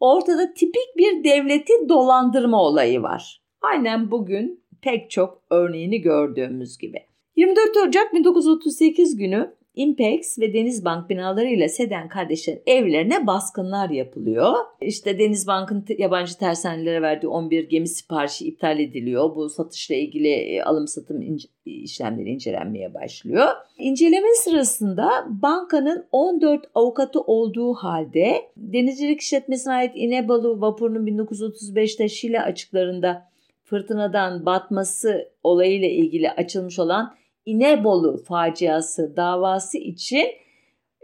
Ortada 0.00 0.54
tipik 0.54 0.96
bir 0.96 1.24
devleti 1.24 1.72
dolandırma 1.88 2.62
olayı 2.62 3.02
var. 3.02 3.40
Aynen 3.62 4.10
bugün 4.10 4.64
pek 4.82 5.10
çok 5.10 5.42
örneğini 5.50 6.00
gördüğümüz 6.00 6.78
gibi. 6.78 6.98
24 7.36 7.76
Ocak 7.76 8.14
1938 8.14 9.16
günü 9.16 9.54
Impex 9.76 10.38
ve 10.38 10.52
Denizbank 10.52 11.10
binalarıyla 11.10 11.68
Seden 11.68 12.08
kardeşlerin 12.08 12.62
evlerine 12.66 13.26
baskınlar 13.26 13.90
yapılıyor. 13.90 14.54
İşte 14.80 15.18
Denizbank'ın 15.18 15.84
yabancı 15.98 16.38
tersanelere 16.38 17.02
verdiği 17.02 17.28
11 17.28 17.68
gemi 17.68 17.88
siparişi 17.88 18.46
iptal 18.46 18.80
ediliyor. 18.80 19.36
Bu 19.36 19.48
satışla 19.48 19.94
ilgili 19.94 20.28
e, 20.28 20.62
alım 20.62 20.88
satım 20.88 21.22
ince, 21.22 21.48
işlemleri 21.64 22.30
incelenmeye 22.30 22.94
başlıyor. 22.94 23.48
İnceleme 23.78 24.34
sırasında 24.34 25.10
bankanın 25.28 26.06
14 26.12 26.64
avukatı 26.74 27.20
olduğu 27.20 27.74
halde 27.74 28.42
denizcilik 28.56 29.20
işletmesine 29.20 29.72
ait 29.72 29.92
İnebalı 29.94 30.60
vapurunun 30.60 31.06
1935'te 31.06 32.08
Şile 32.08 32.42
açıklarında 32.42 33.28
fırtınadan 33.64 34.46
batması 34.46 35.28
olayıyla 35.42 35.88
ilgili 35.88 36.30
açılmış 36.30 36.78
olan 36.78 37.14
İnebolu 37.46 38.16
faciası 38.24 39.16
davası 39.16 39.78
için 39.78 40.26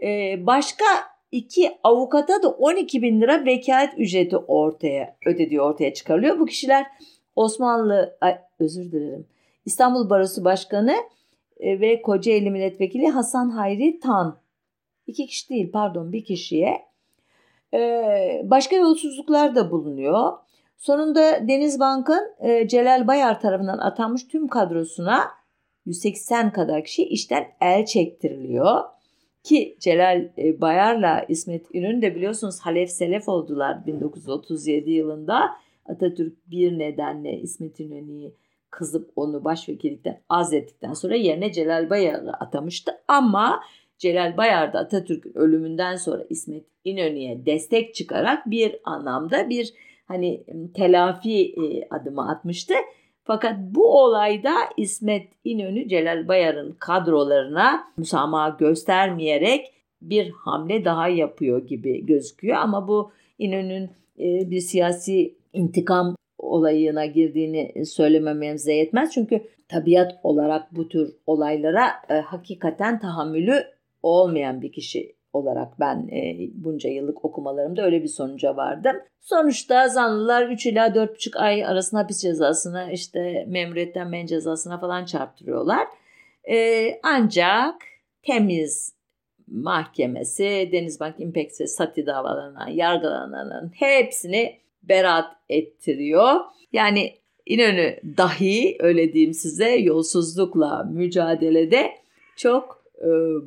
e, 0.03 0.35
başka 0.45 0.85
iki 1.31 1.71
avukata 1.83 2.43
da 2.43 2.49
12 2.49 3.01
bin 3.01 3.21
lira 3.21 3.45
vekalet 3.45 3.93
ücreti 3.97 4.37
ortaya 4.37 5.15
ödediği 5.25 5.61
ortaya 5.61 5.93
çıkarılıyor. 5.93 6.39
Bu 6.39 6.45
kişiler 6.45 6.85
Osmanlı, 7.35 8.17
ay, 8.21 8.39
özür 8.59 8.91
dilerim, 8.91 9.27
İstanbul 9.65 10.09
Barosu 10.09 10.43
Başkanı 10.43 10.95
e, 11.59 11.79
ve 11.79 12.01
Kocaeli 12.01 12.51
Milletvekili 12.51 13.07
Hasan 13.07 13.49
Hayri 13.49 13.99
Tan. 13.99 14.37
İki 15.07 15.27
kişi 15.27 15.49
değil 15.49 15.71
pardon 15.71 16.13
bir 16.13 16.25
kişiye. 16.25 16.81
E, 17.73 18.41
başka 18.43 18.75
yolsuzluklar 18.75 19.55
da 19.55 19.71
bulunuyor. 19.71 20.33
Sonunda 20.77 21.47
Denizbank'ın 21.47 22.35
e, 22.39 22.67
Celal 22.67 23.07
Bayar 23.07 23.41
tarafından 23.41 23.77
atanmış 23.77 24.27
tüm 24.27 24.47
kadrosuna 24.47 25.42
180 25.85 26.51
kadar 26.51 26.83
kişi 26.83 27.03
işten 27.03 27.45
el 27.61 27.85
çektiriliyor. 27.85 28.81
Ki 29.43 29.77
Celal 29.79 30.29
e, 30.37 30.61
Bayar'la 30.61 31.25
İsmet 31.29 31.65
İnönü 31.73 32.01
de 32.01 32.15
biliyorsunuz 32.15 32.59
Halef 32.59 32.89
Selef 32.89 33.29
oldular 33.29 33.85
1937 33.85 34.91
yılında. 34.91 35.49
Atatürk 35.85 36.51
bir 36.51 36.79
nedenle 36.79 37.39
İsmet 37.39 37.79
İnönü'yü 37.79 38.33
kızıp 38.69 39.11
onu 39.15 39.43
başvekillikten 39.43 40.21
azlettikten 40.29 40.93
sonra 40.93 41.15
yerine 41.15 41.51
Celal 41.51 41.89
Bayar'ı 41.89 42.33
atamıştı. 42.33 42.91
Ama 43.07 43.63
Celal 43.97 44.37
Bayar 44.37 44.73
da 44.73 44.79
Atatürk'ün 44.79 45.37
ölümünden 45.37 45.95
sonra 45.95 46.23
İsmet 46.29 46.65
İnönü'ye 46.83 47.45
destek 47.45 47.95
çıkarak 47.95 48.51
bir 48.51 48.75
anlamda 48.83 49.49
bir 49.49 49.73
hani 50.05 50.43
telafi 50.73 51.45
e, 51.45 51.87
adımı 51.89 52.29
atmıştı. 52.29 52.73
Fakat 53.23 53.57
bu 53.59 54.03
olayda 54.03 54.53
İsmet 54.77 55.27
İnönü 55.43 55.87
Celal 55.87 56.27
Bayar'ın 56.27 56.75
kadrolarına 56.79 57.83
müsamaha 57.97 58.49
göstermeyerek 58.49 59.73
bir 60.01 60.31
hamle 60.31 60.85
daha 60.85 61.07
yapıyor 61.07 61.67
gibi 61.67 62.05
gözüküyor. 62.05 62.55
Ama 62.55 62.87
bu 62.87 63.11
İnönü'nün 63.39 63.89
e, 64.19 64.51
bir 64.51 64.59
siyasi 64.59 65.35
intikam 65.53 66.15
olayına 66.37 67.05
girdiğini 67.05 67.85
söylemememize 67.85 68.73
yetmez. 68.73 69.11
Çünkü 69.13 69.41
tabiat 69.67 70.19
olarak 70.23 70.75
bu 70.75 70.89
tür 70.89 71.13
olaylara 71.27 71.87
e, 72.09 72.13
hakikaten 72.13 72.99
tahammülü 72.99 73.63
olmayan 74.03 74.61
bir 74.61 74.71
kişi 74.71 75.15
olarak 75.33 75.79
ben 75.79 76.07
e, 76.11 76.49
bunca 76.53 76.89
yıllık 76.89 77.25
okumalarımda 77.25 77.85
öyle 77.85 78.03
bir 78.03 78.07
sonuca 78.07 78.57
vardım. 78.57 78.95
Sonuçta 79.21 79.87
zanlılar 79.87 80.49
3 80.49 80.65
ila 80.65 80.87
4,5 80.87 81.37
ay 81.37 81.65
arasında 81.65 82.01
hapis 82.01 82.21
cezasına 82.21 82.91
işte 82.91 83.45
memuriyetten 83.47 84.07
men 84.09 84.25
cezasına 84.25 84.79
falan 84.79 85.05
çarptırıyorlar. 85.05 85.87
E, 86.49 86.89
ancak 87.03 87.75
temiz 88.21 88.93
mahkemesi 89.47 90.69
Denizbank 90.71 91.19
Impex 91.19 91.61
ve 91.61 91.67
Sati 91.67 92.05
davalarına 92.05 92.69
yargılananların 92.69 93.71
hepsini 93.75 94.57
beraat 94.83 95.35
ettiriyor. 95.49 96.39
Yani 96.71 97.13
İnönü 97.45 97.99
dahi 98.17 98.77
öyle 98.79 99.13
diyeyim 99.13 99.33
size 99.33 99.75
yolsuzlukla 99.75 100.83
mücadelede 100.83 101.91
çok 102.35 102.82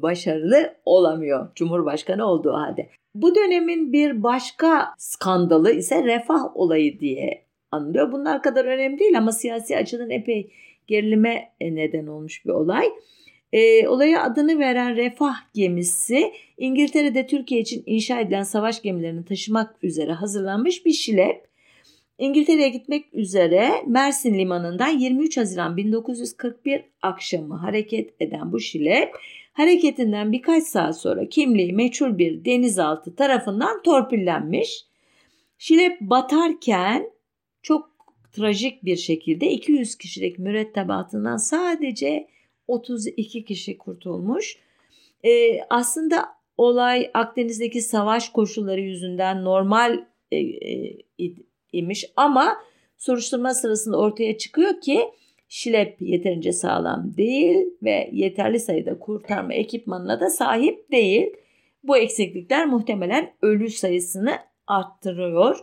başarılı 0.02 0.74
olamıyor 0.84 1.48
Cumhurbaşkanı 1.54 2.26
olduğu 2.26 2.52
halde. 2.52 2.90
Bu 3.14 3.34
dönemin 3.34 3.92
bir 3.92 4.22
başka 4.22 4.94
skandalı 4.98 5.72
ise 5.72 6.04
refah 6.04 6.56
olayı 6.56 7.00
diye 7.00 7.44
anılıyor. 7.70 8.12
Bunlar 8.12 8.42
kadar 8.42 8.64
önemli 8.64 8.98
değil 8.98 9.18
ama 9.18 9.32
siyasi 9.32 9.76
açıdan 9.76 10.10
epey 10.10 10.50
gerilime 10.86 11.52
neden 11.60 12.06
olmuş 12.06 12.46
bir 12.46 12.50
olay. 12.50 12.86
E, 13.52 13.88
olaya 13.88 14.22
adını 14.22 14.58
veren 14.58 14.96
refah 14.96 15.34
gemisi 15.54 16.32
İngiltere'de 16.58 17.26
Türkiye 17.26 17.60
için 17.60 17.82
inşa 17.86 18.20
edilen 18.20 18.42
savaş 18.42 18.82
gemilerini 18.82 19.24
taşımak 19.24 19.76
üzere 19.82 20.12
hazırlanmış 20.12 20.86
bir 20.86 20.92
şilep. 20.92 21.46
İngiltere'ye 22.18 22.68
gitmek 22.68 23.14
üzere 23.14 23.70
Mersin 23.86 24.38
limanından 24.38 24.88
23 24.88 25.36
Haziran 25.36 25.76
1941 25.76 26.84
akşamı 27.02 27.54
hareket 27.54 28.22
eden 28.22 28.52
bu 28.52 28.60
şilep 28.60 29.10
hareketinden 29.56 30.32
birkaç 30.32 30.64
saat 30.64 31.00
sonra 31.00 31.28
kimliği 31.28 31.72
meçhul 31.72 32.18
bir 32.18 32.44
denizaltı 32.44 33.16
tarafından 33.16 33.82
torpillenmiş. 33.82 34.84
Şilep 35.58 36.00
batarken 36.00 37.10
çok 37.62 37.90
trajik 38.32 38.84
bir 38.84 38.96
şekilde 38.96 39.50
200 39.50 39.96
kişilik 39.96 40.38
mürettebatından 40.38 41.36
sadece 41.36 42.28
32 42.68 43.44
kişi 43.44 43.78
kurtulmuş. 43.78 44.58
Ee, 45.24 45.60
aslında 45.70 46.28
olay 46.56 47.10
Akdeniz'deki 47.14 47.82
savaş 47.82 48.28
koşulları 48.28 48.80
yüzünden 48.80 49.44
normal 49.44 50.04
e, 50.32 50.36
e, 50.38 50.96
imiş 51.72 52.04
ama 52.16 52.56
soruşturma 52.96 53.54
sırasında 53.54 53.98
ortaya 53.98 54.38
çıkıyor 54.38 54.80
ki 54.80 55.00
şilep 55.48 56.02
yeterince 56.02 56.52
sağlam 56.52 57.16
değil 57.16 57.66
ve 57.82 58.10
yeterli 58.12 58.60
sayıda 58.60 58.98
kurtarma 58.98 59.54
ekipmanına 59.54 60.20
da 60.20 60.30
sahip 60.30 60.92
değil. 60.92 61.26
Bu 61.84 61.96
eksiklikler 61.96 62.66
muhtemelen 62.66 63.32
ölü 63.42 63.70
sayısını 63.70 64.38
arttırıyor. 64.66 65.58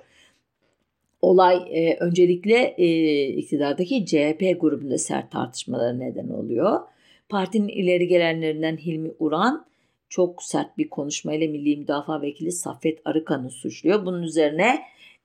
Olay 1.22 1.58
e, 1.72 1.98
öncelikle 2.00 2.76
e, 2.78 3.28
iktidardaki 3.28 4.06
CHP 4.06 4.62
grubunda 4.62 4.98
sert 4.98 5.32
tartışmalara 5.32 5.93
neden 5.93 6.30
oluyor. 6.30 6.80
Partinin 7.30 7.67
ileri 7.67 8.08
gelenlerinden 8.08 8.78
Hilmi 8.78 9.12
Uran 9.19 9.65
çok 10.10 10.43
sert 10.43 10.78
bir 10.78 10.89
konuşmayla 10.89 11.48
Milli 11.48 11.78
Müdafaa 11.78 12.22
Vekili 12.22 12.52
Saffet 12.52 13.00
Arıkan'ı 13.06 13.50
suçluyor. 13.50 14.06
Bunun 14.06 14.24
üzerine 14.24 14.80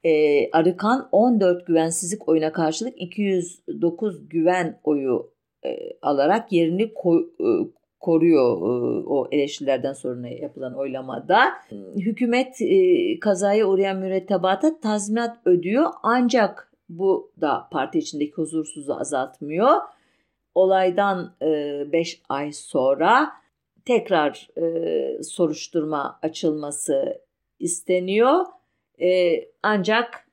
e, 0.04 0.50
Arıkan 0.50 1.08
14 1.12 1.66
güvensizlik 1.66 2.28
oyuna 2.28 2.52
karşılık 2.52 3.00
209 3.00 4.28
güven 4.28 4.80
oyu 4.84 5.30
e, 5.64 5.78
alarak 6.02 6.52
yerini 6.52 6.94
koy, 6.94 7.26
e, 7.40 7.46
koruyor 8.00 8.56
e, 8.56 9.06
o 9.06 9.28
eleştirilerden 9.32 9.92
sonra 9.92 10.28
yapılan 10.28 10.74
oylamada. 10.74 11.40
Hükümet 11.96 12.62
e, 12.62 13.20
kazaya 13.20 13.66
uğrayan 13.66 13.98
mürettebata 13.98 14.80
tazminat 14.80 15.36
ödüyor 15.44 15.86
ancak 16.02 16.72
bu 16.88 17.32
da 17.40 17.68
parti 17.72 17.98
içindeki 17.98 18.32
huzursuzluğu 18.32 19.00
azaltmıyor. 19.00 19.76
Olaydan 20.54 21.34
5 21.40 22.14
e, 22.14 22.18
ay 22.28 22.52
sonra 22.52 23.30
tekrar 23.84 24.48
e, 24.56 25.22
soruşturma 25.22 26.18
açılması 26.22 27.22
isteniyor 27.58 28.44
e, 29.00 29.40
ancak 29.62 30.28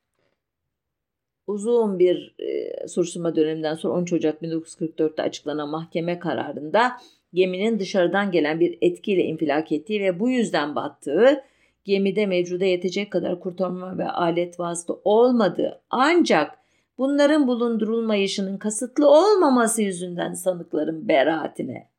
uzun 1.48 2.00
bir 2.00 2.36
e, 2.40 2.88
soruşturma 2.88 3.36
döneminden 3.36 3.76
sonra 3.76 3.94
13 3.94 4.14
Ocak 4.14 4.42
1944'te 4.42 5.24
açıklanan 5.24 5.70
mahkeme 5.70 6.20
kararında 6.20 6.98
geminin 7.34 7.80
dışarıdan 7.80 8.32
gelen 8.32 8.60
bir 8.60 8.78
etkiyle 8.82 9.24
infilak 9.24 9.72
ettiği 9.72 10.02
ve 10.02 10.20
bu 10.20 10.30
yüzden 10.30 10.76
battığı, 10.76 11.44
gemide 11.84 12.26
mevcuda 12.26 12.66
yetecek 12.66 13.12
kadar 13.12 13.40
kurtarma 13.40 13.98
ve 13.98 14.10
alet 14.10 14.60
vasıta 14.60 14.94
olmadığı 15.04 15.82
ancak 15.90 16.58
bunların 16.98 17.48
bulundurulmayışının 17.48 18.58
kasıtlı 18.58 19.10
olmaması 19.10 19.82
yüzünden 19.82 20.34
sanıkların 20.34 21.08
beraatine 21.08 21.90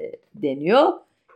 e, 0.00 0.04
deniyor. 0.34 0.92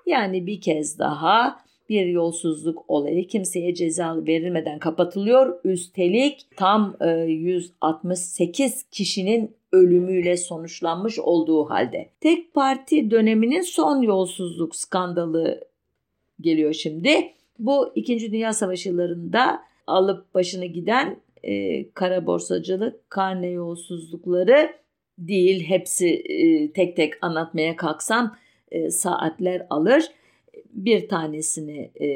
Yani 0.07 0.47
bir 0.47 0.61
kez 0.61 0.99
daha 0.99 1.66
bir 1.89 2.07
yolsuzluk 2.07 2.85
olayı 2.89 3.27
kimseye 3.29 3.75
ceza 3.75 4.27
verilmeden 4.27 4.79
kapatılıyor. 4.79 5.61
Üstelik 5.65 6.47
tam 6.57 6.97
168 7.27 8.73
e, 8.73 8.77
kişinin 8.91 9.57
ölümüyle 9.73 10.37
sonuçlanmış 10.37 11.19
olduğu 11.19 11.71
halde. 11.71 12.11
Tek 12.21 12.55
parti 12.55 13.11
döneminin 13.11 13.61
son 13.61 14.03
yolsuzluk 14.03 14.77
skandalı 14.77 15.61
geliyor 16.41 16.73
şimdi. 16.73 17.33
Bu 17.59 17.93
2. 17.95 18.33
Dünya 18.33 18.53
Savaşı 18.53 18.89
yıllarında 18.89 19.61
alıp 19.87 20.35
başını 20.35 20.67
giden 20.67 21.21
e, 21.43 21.89
kara 21.91 22.27
borsacılık, 22.27 23.11
karne 23.11 23.47
yolsuzlukları 23.47 24.71
değil. 25.19 25.65
Hepsi 25.65 26.09
e, 26.09 26.73
tek 26.73 26.97
tek 26.97 27.13
anlatmaya 27.25 27.77
kalksam 27.77 28.37
e, 28.71 28.91
saatler 28.91 29.67
alır. 29.71 30.05
Bir 30.77 31.09
tanesini 31.09 31.91
e, 31.95 32.07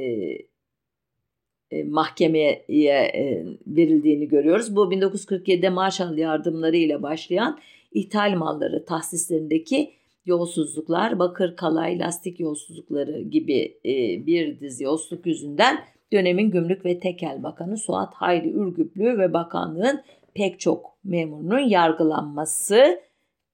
e, 1.71 1.85
mahkemeye 1.85 2.65
e, 2.69 3.45
verildiğini 3.67 4.29
görüyoruz. 4.29 4.77
Bu 4.77 4.93
1947'de 4.93 5.69
Marshall 5.69 6.19
yardımları 6.19 6.77
ile 6.77 7.03
başlayan 7.03 7.59
ithal 7.93 8.35
malları 8.35 8.85
tahsislerindeki 8.85 9.91
yolsuzluklar, 10.27 11.19
bakır, 11.19 11.57
kalay, 11.57 11.99
lastik 11.99 12.41
yolsuzlukları 12.41 13.21
gibi 13.21 13.79
e, 13.85 14.27
bir 14.27 14.61
dizi 14.61 14.85
yolsuzluk 14.85 15.27
yüzünden 15.27 15.85
dönemin 16.13 16.51
Gümrük 16.51 16.85
ve 16.85 16.99
Tekel 16.99 17.43
Bakanı 17.43 17.77
Suat 17.77 18.15
Hayri 18.15 18.51
Ürgüplü 18.51 19.19
ve 19.19 19.33
bakanlığın 19.33 20.03
pek 20.35 20.61
çok 20.61 20.99
memurunun 21.05 21.59
yargılanması 21.59 23.01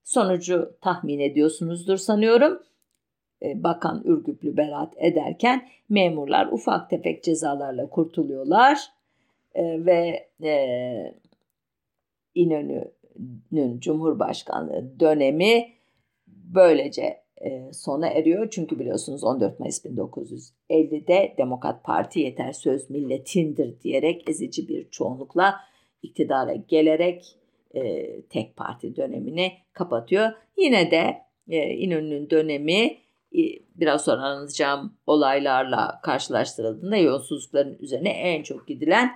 sonucu 0.05 0.77
tahmin 0.81 1.19
ediyorsunuzdur 1.19 1.97
sanıyorum. 1.97 2.63
E, 3.43 3.63
bakan 3.63 4.03
Ürgüplü 4.05 4.57
beraat 4.57 4.95
ederken 4.97 5.69
memurlar 5.89 6.47
ufak 6.47 6.91
tefek 6.91 7.25
cezalarla 7.25 7.91
kurtuluyorlar 7.91 8.79
e, 9.55 9.87
ve 9.87 10.29
e, 10.43 11.15
İnönü'nün 12.35 13.81
Cumhurbaşkanlığı 13.81 15.01
dönemi 15.01 15.69
böylece 16.27 17.27
sona 17.73 18.09
eriyor. 18.09 18.51
Çünkü 18.51 18.79
biliyorsunuz 18.79 19.25
14 19.25 19.61
Mayıs 19.61 19.85
1950'de 19.85 21.35
Demokrat 21.39 21.85
Parti 21.85 22.21
yeter 22.21 22.53
söz 22.53 22.91
milletindir 22.91 23.81
diyerek 23.81 24.29
ezici 24.31 24.69
bir 24.69 24.91
çoğunlukla 24.91 25.55
iktidara 26.03 26.55
gelerek 26.55 27.37
e, 27.75 28.21
tek 28.21 28.57
parti 28.57 28.97
dönemini 28.97 29.53
kapatıyor. 29.73 30.33
Yine 30.57 30.91
de 30.91 31.17
e, 31.49 31.71
İnönü'nün 31.71 32.31
dönemi 32.31 32.97
biraz 33.77 34.05
sonra 34.05 34.23
anlatacağım 34.23 34.93
olaylarla 35.07 36.01
karşılaştırıldığında 36.03 36.97
yolsuzlukların 36.97 37.77
üzerine 37.81 38.09
en 38.09 38.43
çok 38.43 38.69
gidilen 38.69 39.11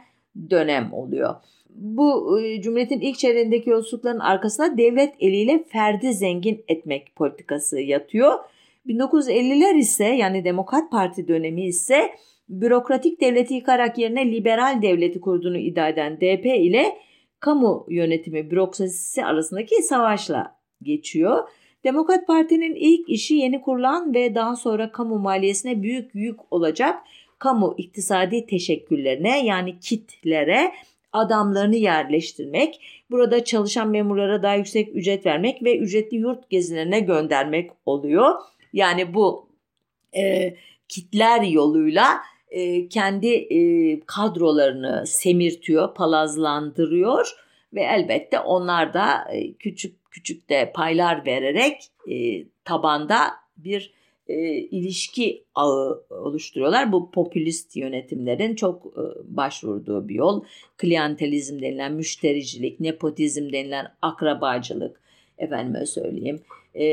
dönem 0.51 0.93
oluyor. 0.93 1.35
Bu 1.75 2.41
e, 2.41 2.61
Cumhuriyet'in 2.63 3.01
ilk 3.01 3.19
çeyreğindeki 3.19 3.71
yolsuzlukların 3.71 4.19
arkasında 4.19 4.79
devlet 4.79 5.15
eliyle 5.21 5.65
ferdi 5.69 6.13
zengin 6.13 6.65
etmek 6.69 7.17
politikası 7.17 7.81
yatıyor. 7.81 8.39
1950'ler 8.87 9.79
ise 9.79 10.05
yani 10.05 10.45
Demokrat 10.45 10.91
Parti 10.91 11.29
dönemi 11.29 11.65
ise 11.65 12.11
bürokratik 12.49 13.21
devleti 13.21 13.55
yıkarak 13.55 13.99
yerine 13.99 14.33
liberal 14.33 14.83
devleti 14.83 15.21
kurduğunu 15.21 15.59
iddia 15.59 15.89
eden 15.89 16.17
DP 16.17 16.47
ile 16.47 16.99
kamu 17.41 17.87
yönetimi 17.89 18.51
bürokrasisi 18.51 19.25
arasındaki 19.25 19.83
savaşla 19.83 20.57
geçiyor. 20.83 21.49
Demokrat 21.85 22.27
Parti'nin 22.27 22.75
ilk 22.75 23.09
işi 23.09 23.35
yeni 23.35 23.61
kurulan 23.61 24.15
ve 24.15 24.35
daha 24.35 24.57
sonra 24.57 24.93
kamu 24.93 25.19
maliyesine 25.19 25.83
büyük 25.83 26.15
yük 26.15 26.53
olacak 26.53 27.03
kamu 27.39 27.75
iktisadi 27.79 28.47
teşekküllerine 28.47 29.47
yani 29.47 29.79
kitlere 29.79 30.73
adamlarını 31.13 31.77
yerleştirmek, 31.77 32.81
burada 33.11 33.45
çalışan 33.45 33.89
memurlara 33.89 34.43
daha 34.43 34.55
yüksek 34.55 34.97
ücret 34.97 35.27
vermek 35.27 35.63
ve 35.63 35.79
ücretli 35.79 36.17
yurt 36.17 36.51
gezilerine 36.51 37.01
göndermek 37.01 37.71
oluyor. 37.87 38.35
Yani 38.73 39.15
bu 39.15 39.49
e, 40.17 40.55
kitler 40.89 41.43
yoluyla 41.43 42.07
e, 42.51 42.89
kendi 42.89 43.29
e, 43.29 44.01
kadrolarını 44.01 45.07
semirtiyor, 45.07 45.95
palazlandırıyor 45.95 47.37
ve 47.75 47.83
elbette 47.83 48.41
onlar 48.41 48.95
da 48.95 49.33
e, 49.33 49.53
küçük 49.53 50.00
küçük 50.11 50.49
de 50.49 50.73
paylar 50.75 51.27
vererek 51.27 51.83
e, 52.11 52.45
tabanda 52.65 53.31
bir 53.57 53.93
e, 54.27 54.53
ilişki 54.53 55.45
ağı 55.55 56.05
oluşturuyorlar. 56.11 56.93
Bu 56.93 57.11
popülist 57.11 57.77
yönetimlerin 57.77 58.55
çok 58.55 58.87
e, 58.87 59.03
başvurduğu 59.37 60.09
bir 60.09 60.15
yol. 60.15 60.45
Klientelizm 60.77 61.61
denilen 61.61 61.93
müştericilik, 61.93 62.81
nepotizm 62.81 63.53
denilen 63.53 63.87
akrabacılık, 64.03 65.01
efendime 65.39 65.87
söyleyeyim, 65.87 66.41
e, 66.75 66.87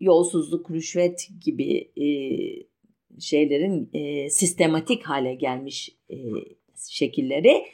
yolsuzluk, 0.00 0.70
rüşvet 0.70 1.28
gibi 1.44 1.90
e, 1.96 2.08
şeylerin 3.20 3.90
e, 3.92 4.30
sistematik 4.30 5.02
hale 5.02 5.34
gelmiş 5.34 5.90
e, 6.10 6.16
şekilleri 6.88 7.64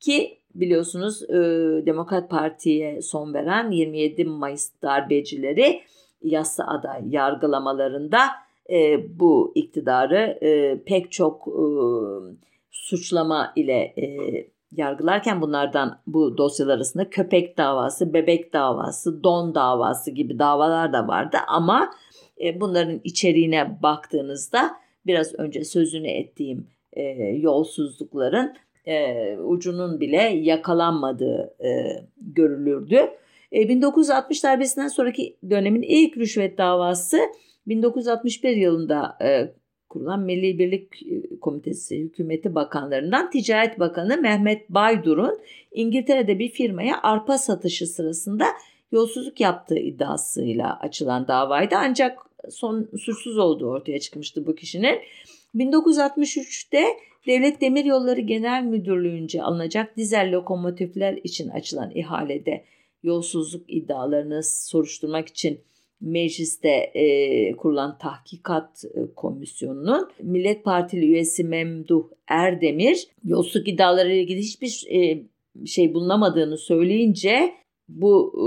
ki 0.00 0.35
biliyorsunuz 0.60 1.22
e, 1.22 1.36
Demokrat 1.86 2.30
Parti'ye 2.30 3.02
son 3.02 3.34
veren 3.34 3.70
27 3.70 4.24
Mayıs 4.24 4.70
darbecileri 4.82 5.82
yasa 6.22 6.64
aday 6.64 7.02
yargılamalarında 7.08 8.18
e, 8.70 9.06
bu 9.20 9.52
iktidarı 9.54 10.38
e, 10.42 10.82
pek 10.86 11.12
çok 11.12 11.48
e, 11.48 11.64
suçlama 12.70 13.52
ile 13.56 13.94
e, 13.98 14.06
yargılarken 14.72 15.40
bunlardan 15.40 15.98
bu 16.06 16.38
dosyalar 16.38 16.74
arasında 16.74 17.10
köpek 17.10 17.58
davası, 17.58 18.14
bebek 18.14 18.52
davası, 18.52 19.24
don 19.24 19.54
davası 19.54 20.10
gibi 20.10 20.38
davalar 20.38 20.92
da 20.92 21.08
vardı. 21.08 21.36
Ama 21.48 21.90
e, 22.44 22.60
bunların 22.60 23.00
içeriğine 23.04 23.82
baktığınızda 23.82 24.76
biraz 25.06 25.34
önce 25.34 25.64
sözünü 25.64 26.08
ettiğim 26.08 26.66
e, 26.92 27.02
yolsuzlukların 27.36 28.54
e, 28.86 29.36
ucunun 29.38 30.00
bile 30.00 30.22
yakalanmadığı 30.22 31.54
e, 31.64 31.68
görülürdü. 32.20 33.10
1960 33.52 34.38
e, 34.38 34.48
darbesinden 34.48 34.88
sonraki 34.88 35.36
dönemin 35.50 35.82
ilk 35.82 36.16
rüşvet 36.16 36.58
davası 36.58 37.18
1961 37.66 38.56
yılında 38.56 39.18
e, 39.22 39.50
kurulan 39.88 40.20
Milli 40.20 40.58
Birlik 40.58 41.02
Komitesi 41.40 41.98
hükümeti 41.98 42.54
bakanlarından 42.54 43.30
Ticaret 43.30 43.78
Bakanı 43.78 44.16
Mehmet 44.16 44.70
Baydur'un 44.70 45.38
İngiltere'de 45.72 46.38
bir 46.38 46.48
firmaya 46.48 47.02
arpa 47.02 47.38
satışı 47.38 47.86
sırasında 47.86 48.44
yolsuzluk 48.92 49.40
yaptığı 49.40 49.78
iddiasıyla 49.78 50.78
açılan 50.80 51.28
davaydı. 51.28 51.74
Ancak 51.78 52.18
son 52.50 52.88
suçsuz 52.98 53.38
olduğu 53.38 53.70
ortaya 53.70 54.00
çıkmıştı 54.00 54.46
bu 54.46 54.54
kişinin. 54.54 54.98
1963'te 55.54 56.84
Devlet 57.26 57.60
Demiryolları 57.60 58.20
Genel 58.20 58.64
Müdürlüğü'nce 58.64 59.42
alınacak 59.42 59.96
dizel 59.96 60.32
lokomotifler 60.32 61.18
için 61.24 61.48
açılan 61.48 61.90
ihalede 61.94 62.64
yolsuzluk 63.02 63.64
iddialarını 63.68 64.42
soruşturmak 64.42 65.28
için 65.28 65.60
mecliste 66.00 66.68
e, 66.68 67.52
kurulan 67.56 67.98
tahkikat 67.98 68.84
e, 68.84 69.14
komisyonunun 69.16 70.08
Millet 70.22 70.64
Partili 70.64 71.06
üyesi 71.06 71.44
Memduh 71.44 72.04
Erdemir 72.28 73.08
yolsuzluk 73.24 73.68
iddiaları 73.68 74.08
ile 74.08 74.20
ilgili 74.20 74.38
hiçbir 74.38 74.84
e, 74.90 75.22
şey 75.66 75.94
bulunamadığını 75.94 76.58
söyleyince 76.58 77.54
bu 77.88 78.32
e, 78.34 78.46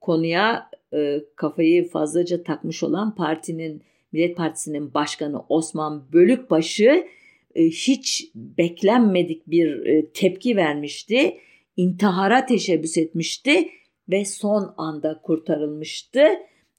konuya 0.00 0.70
e, 0.94 1.20
kafayı 1.36 1.88
fazlaca 1.88 2.42
takmış 2.42 2.82
olan 2.82 3.14
partinin 3.14 3.82
Millet 4.12 4.36
Partisi'nin 4.36 4.94
başkanı 4.94 5.42
Osman 5.48 6.12
Bölükbaşı 6.12 7.06
hiç 7.54 8.30
beklenmedik 8.34 9.46
bir 9.46 9.86
e, 9.86 10.10
tepki 10.10 10.56
vermişti. 10.56 11.36
İntihara 11.76 12.46
teşebbüs 12.46 12.98
etmişti 12.98 13.68
ve 14.08 14.24
son 14.24 14.74
anda 14.76 15.20
kurtarılmıştı. 15.22 16.20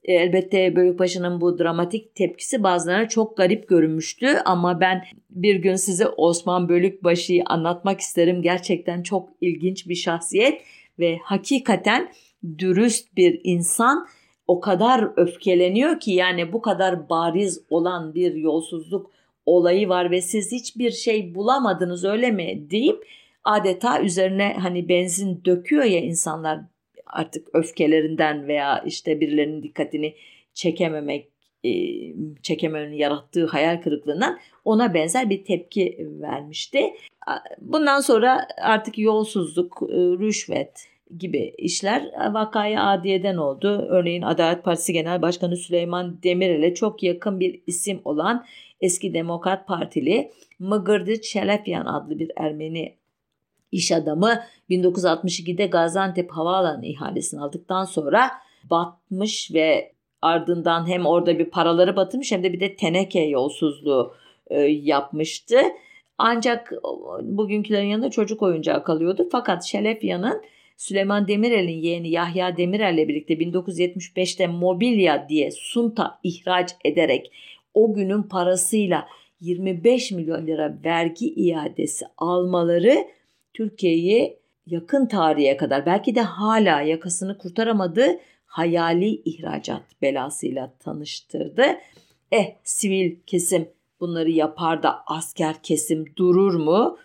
E, 0.04 0.14
elbette 0.14 0.76
Bölükbaşı'nın 0.76 1.42
bu 1.42 1.60
dramatik 1.60 2.16
tepkisi 2.16 2.64
bazılarına 2.64 3.10
çok 3.10 3.38
garip 3.38 3.68
görünmüştü 3.68 4.28
ama 4.46 4.80
ben 4.80 5.04
bir 5.30 5.56
gün 5.56 5.76
size 5.76 6.08
Osman 6.08 6.70
Bölükbaşı'yı 6.70 7.44
anlatmak 7.46 8.00
isterim. 8.00 8.42
Gerçekten 8.42 9.04
çok 9.04 9.30
ilginç 9.42 9.88
bir 9.88 9.96
şahsiyet 9.96 10.62
ve 11.00 11.18
hakikaten 11.24 12.12
dürüst 12.58 13.16
bir 13.18 13.42
insan 13.44 14.08
o 14.48 14.60
kadar 14.60 15.12
öfkeleniyor 15.16 16.00
ki 16.00 16.12
yani 16.12 16.54
bu 16.54 16.62
kadar 16.62 17.10
bariz 17.10 17.62
olan 17.70 18.14
bir 18.14 18.36
yolsuzluk 18.36 19.12
olayı 19.46 19.90
var 19.90 20.12
ve 20.12 20.22
siz 20.22 20.52
hiçbir 20.52 20.92
şey 20.92 21.36
bulamadınız 21.36 22.06
öyle 22.06 22.32
mi 22.32 22.68
deyip 22.72 23.08
adeta 23.44 24.02
üzerine 24.02 24.58
hani 24.62 24.90
benzin 24.90 25.42
döküyor 25.46 25.84
ya 25.84 26.00
insanlar 26.00 26.60
artık 27.06 27.48
öfkelerinden 27.54 28.48
veya 28.48 28.84
işte 28.86 29.22
birilerinin 29.22 29.64
dikkatini 29.64 30.16
çekememek 30.54 31.28
e, 31.64 31.72
çekememenin 32.42 32.96
yarattığı 32.96 33.46
hayal 33.46 33.82
kırıklığından 33.82 34.40
ona 34.66 34.94
benzer 34.94 35.30
bir 35.30 35.46
tepki 35.46 36.08
vermişti. 36.22 36.94
Bundan 37.62 38.00
sonra 38.00 38.48
artık 38.62 38.98
yolsuzluk, 38.98 39.82
e, 39.90 39.96
rüşvet 39.96 40.88
gibi 41.18 41.54
işler 41.58 42.12
vakaya 42.34 42.84
adiyeden 42.84 43.38
oldu. 43.38 43.88
Örneğin 43.90 44.22
Adalet 44.22 44.64
Partisi 44.64 44.94
Genel 44.94 45.22
Başkanı 45.22 45.58
Süleyman 45.58 46.24
Demirel'e 46.24 46.74
çok 46.74 47.04
yakın 47.04 47.40
bir 47.40 47.62
isim 47.68 48.02
olan 48.06 48.46
eski 48.82 49.14
Demokrat 49.14 49.68
Partili 49.68 50.32
Mıgırdı 50.60 51.22
Çelepyan 51.22 51.86
adlı 51.86 52.20
bir 52.20 52.32
Ermeni 52.36 52.96
iş 53.72 53.92
adamı 53.92 54.44
1962'de 54.70 55.66
Gaziantep 55.66 56.32
Havaalanı 56.32 56.86
ihalesini 56.86 57.42
aldıktan 57.42 57.86
sonra 57.86 58.32
batmış 58.70 59.54
ve 59.54 59.92
ardından 60.22 60.88
hem 60.88 61.06
orada 61.06 61.40
bir 61.40 61.46
paraları 61.46 61.96
batırmış 61.96 62.32
hem 62.32 62.44
de 62.44 62.54
bir 62.54 62.60
de 62.60 62.76
teneke 62.76 63.22
yolsuzluğu 63.22 64.14
e, 64.48 64.62
yapmıştı. 64.62 65.62
Ancak 66.18 66.74
bugünkülerin 67.22 67.88
yanında 67.88 68.10
çocuk 68.10 68.42
oyuncağı 68.42 68.84
kalıyordu. 68.84 69.28
Fakat 69.32 69.64
Şelefya'nın 69.64 70.42
Süleyman 70.78 71.28
Demirel'in 71.28 71.82
yeğeni 71.82 72.10
Yahya 72.10 72.58
Demirel'le 72.58 73.08
birlikte 73.08 73.34
1975'te 73.34 74.48
mobilya 74.48 75.30
diye 75.30 75.52
sunta 75.52 76.20
ihraç 76.24 76.70
ederek 76.86 77.32
o 77.74 77.94
günün 77.94 78.24
parasıyla 78.24 79.08
25 79.42 80.12
milyon 80.12 80.48
lira 80.48 80.78
vergi 80.86 81.34
iadesi 81.34 82.06
almaları 82.18 83.08
Türkiye'yi 83.54 84.38
yakın 84.66 85.06
tarihe 85.06 85.58
kadar 85.58 85.86
belki 85.86 86.16
de 86.16 86.22
hala 86.22 86.82
yakasını 86.82 87.38
kurtaramadığı 87.38 88.20
hayali 88.46 89.22
ihracat 89.26 90.02
belasıyla 90.02 90.74
tanıştırdı. 90.80 91.66
Eh 92.32 92.46
sivil 92.64 93.16
kesim 93.28 93.70
bunları 94.00 94.32
yapar 94.32 94.84
da 94.84 95.04
asker 95.08 95.56
kesim 95.64 96.06
durur 96.18 96.54
mu? 96.54 96.98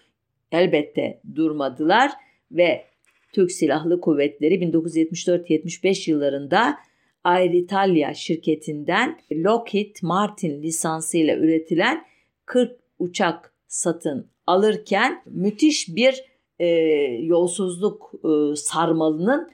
Elbette 0.52 1.20
durmadılar 1.34 2.10
ve 2.50 2.84
Türk 3.32 3.52
Silahlı 3.52 4.00
Kuvvetleri 4.00 4.54
1974-75 4.54 6.10
yıllarında 6.10 6.76
Air 7.26 7.50
Italia 7.50 8.14
şirketinden 8.14 9.18
Lockheed 9.32 9.96
Martin 10.02 10.62
lisansıyla 10.62 11.36
üretilen 11.36 12.04
40 12.44 12.78
uçak 12.98 13.54
satın 13.68 14.26
alırken 14.46 15.22
müthiş 15.26 15.96
bir 15.96 16.24
e, 16.58 16.66
yolsuzluk 17.22 18.12
e, 18.24 18.56
sarmalının 18.56 19.50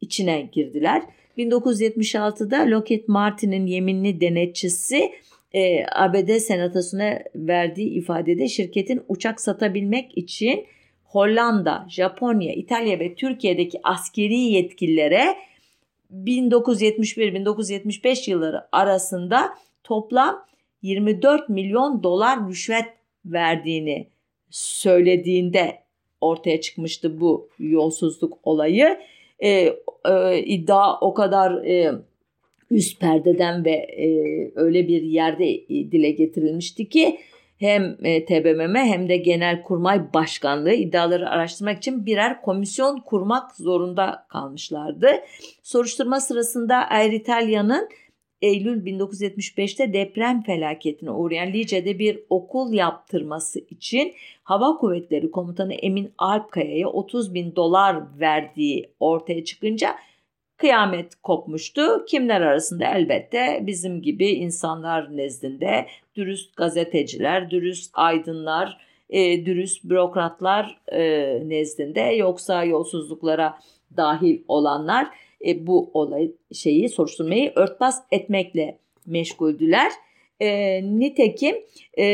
içine 0.00 0.48
girdiler. 0.52 1.02
1976'da 1.38 2.70
Lockheed 2.70 3.04
Martin'in 3.06 3.66
yeminli 3.66 4.20
denetçisi 4.20 5.12
e, 5.52 5.86
ABD 5.86 6.38
senatosuna 6.38 7.18
verdiği 7.34 7.88
ifadede 7.88 8.48
şirketin 8.48 9.02
uçak 9.08 9.40
satabilmek 9.40 10.18
için 10.18 10.66
Hollanda, 11.04 11.86
Japonya, 11.90 12.52
İtalya 12.52 12.98
ve 12.98 13.14
Türkiye'deki 13.14 13.80
askeri 13.82 14.38
yetkililere 14.38 15.36
1971-1975 16.14 18.30
yılları 18.30 18.62
arasında 18.72 19.54
toplam 19.84 20.44
24 20.82 21.48
milyon 21.48 22.02
dolar 22.02 22.48
rüşvet 22.48 22.86
verdiğini 23.24 24.06
söylediğinde 24.50 25.78
ortaya 26.20 26.60
çıkmıştı 26.60 27.20
bu 27.20 27.48
yolsuzluk 27.58 28.38
olayı. 28.42 28.98
Ee, 29.42 29.76
e, 30.04 30.42
iddia 30.44 31.00
o 31.00 31.14
kadar 31.14 31.64
e, 31.64 31.92
üst 32.70 33.00
perdeden 33.00 33.64
ve 33.64 33.70
e, 33.70 34.08
öyle 34.54 34.88
bir 34.88 35.02
yerde 35.02 35.68
dile 35.68 36.10
getirilmişti 36.10 36.88
ki 36.88 37.18
hem 37.60 37.96
e, 38.04 38.24
TBMM 38.24 38.74
hem 38.74 39.08
de 39.08 39.16
Genelkurmay 39.16 40.14
Başkanlığı 40.14 40.72
iddiaları 40.72 41.30
araştırmak 41.30 41.78
için 41.78 42.06
birer 42.06 42.42
komisyon 42.42 43.00
kurmak 43.00 43.56
zorunda 43.56 44.26
kalmışlardı. 44.28 45.10
Soruşturma 45.62 46.20
sırasında 46.20 46.76
Air 46.76 47.12
Italia'nın 47.12 47.88
Eylül 48.42 48.86
1975'te 48.86 49.92
deprem 49.92 50.42
felaketine 50.42 51.10
uğrayan 51.10 51.52
Lice'de 51.52 51.98
bir 51.98 52.18
okul 52.30 52.72
yaptırması 52.72 53.58
için 53.58 54.14
Hava 54.44 54.76
Kuvvetleri 54.76 55.30
Komutanı 55.30 55.74
Emin 55.74 56.12
Alpkaya'ya 56.18 56.88
30 56.88 57.34
bin 57.34 57.56
dolar 57.56 58.20
verdiği 58.20 58.90
ortaya 59.00 59.44
çıkınca 59.44 59.96
kıyamet 60.60 61.14
kopmuştu. 61.22 62.04
Kimler 62.08 62.40
arasında 62.40 62.84
elbette 62.84 63.58
bizim 63.62 64.02
gibi 64.02 64.28
insanlar 64.28 65.16
nezdinde 65.16 65.86
dürüst 66.16 66.56
gazeteciler, 66.56 67.50
dürüst 67.50 67.90
aydınlar, 67.94 68.78
e, 69.10 69.46
dürüst 69.46 69.84
bürokratlar 69.84 70.80
e, 70.88 71.00
nezdinde 71.48 72.00
yoksa 72.00 72.64
yolsuzluklara 72.64 73.58
dahil 73.96 74.40
olanlar 74.48 75.06
e, 75.46 75.66
bu 75.66 75.90
olay 75.94 76.30
şeyi 76.52 76.88
soruşturmayı 76.88 77.52
örtbas 77.54 78.02
etmekle 78.12 78.78
meşguldüler. 79.06 79.92
E, 80.40 80.80
nitekim 80.98 81.56
e, 81.98 82.04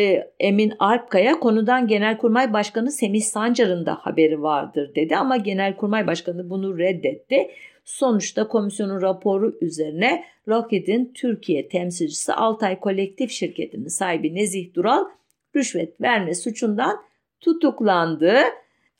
Emin 0.40 0.72
Alpkaya 0.78 1.40
konudan 1.40 1.88
Genelkurmay 1.88 2.53
Başkanı 2.53 2.90
Semih 2.90 3.22
Sancar'ın 3.22 3.86
da 3.86 3.94
haberi 3.94 4.42
vardır 4.42 4.94
dedi 4.94 5.16
ama 5.16 5.36
Genelkurmay 5.36 6.07
Başkanı 6.07 6.51
bunu 6.51 6.78
reddetti. 6.78 7.51
Sonuçta 7.87 8.49
komisyonun 8.49 9.03
raporu 9.03 9.59
üzerine 9.61 10.24
Lockheed'in 10.49 11.12
Türkiye 11.14 11.68
temsilcisi 11.68 12.32
Altay 12.32 12.80
Kolektif 12.80 13.30
Şirketi'nin 13.30 13.89
sahibi 13.89 14.34
Nezih 14.34 14.74
Dural 14.74 15.05
rüşvet 15.57 16.01
verme 16.01 16.34
suçundan 16.34 16.97
tutuklandı. 17.41 18.34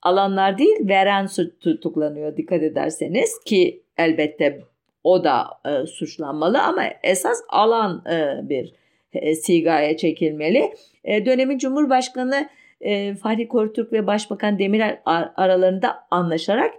Alanlar 0.03 0.59
değil 0.59 0.76
veren 0.80 1.26
tutuklanıyor 1.61 2.37
dikkat 2.37 2.62
ederseniz 2.62 3.41
ki 3.45 3.82
elbette 3.97 4.62
o 5.05 5.24
da 5.24 5.47
e, 5.66 5.87
suçlanmalı 5.87 6.62
ama 6.62 6.84
esas 7.03 7.43
alan 7.49 8.05
e, 8.11 8.49
bir 8.49 8.72
e, 9.12 9.34
sigaya 9.34 9.97
çekilmeli. 9.97 10.74
E, 11.05 11.26
dönemin 11.26 11.59
Cumhurbaşkanı 11.59 12.49
e, 12.80 13.14
Fahri 13.14 13.49
Korutürk 13.49 13.93
ve 13.93 14.07
Başbakan 14.07 14.59
Demirel 14.59 15.01
aralarında 15.37 16.07
anlaşarak 16.11 16.74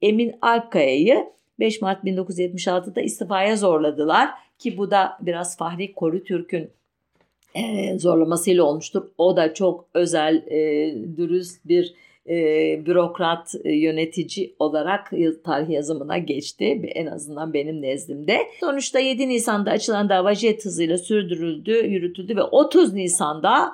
Emin 0.00 0.34
Alkaya'yı 0.40 1.32
5 1.62 1.82
Mart 1.82 2.04
1976'da 2.04 3.00
istifaya 3.00 3.56
zorladılar 3.56 4.30
ki 4.58 4.76
bu 4.76 4.90
da 4.90 5.18
biraz 5.20 5.56
Fahri 5.56 5.92
Korutürk'ün 5.92 6.70
e, 7.54 7.98
zorlamasıyla 7.98 8.64
olmuştur. 8.64 9.02
O 9.18 9.36
da 9.36 9.54
çok 9.54 9.88
özel, 9.94 10.36
e, 10.46 10.94
dürüst 11.16 11.68
bir 11.68 11.94
e, 12.28 12.36
bürokrat 12.86 13.54
e, 13.64 13.72
yönetici 13.72 14.54
olarak 14.58 15.10
tarih 15.44 15.68
yazımına 15.68 16.18
geçti. 16.18 16.64
En 16.94 17.06
azından 17.06 17.54
benim 17.54 17.82
nezdimde. 17.82 18.38
Sonuçta 18.60 18.98
7 18.98 19.28
Nisan'da 19.28 19.70
açılan 19.70 20.08
dava 20.08 20.34
jet 20.34 20.64
hızıyla 20.64 20.98
sürdürüldü, 20.98 21.86
yürütüldü 21.86 22.36
ve 22.36 22.42
30 22.42 22.92
Nisan'da 22.92 23.72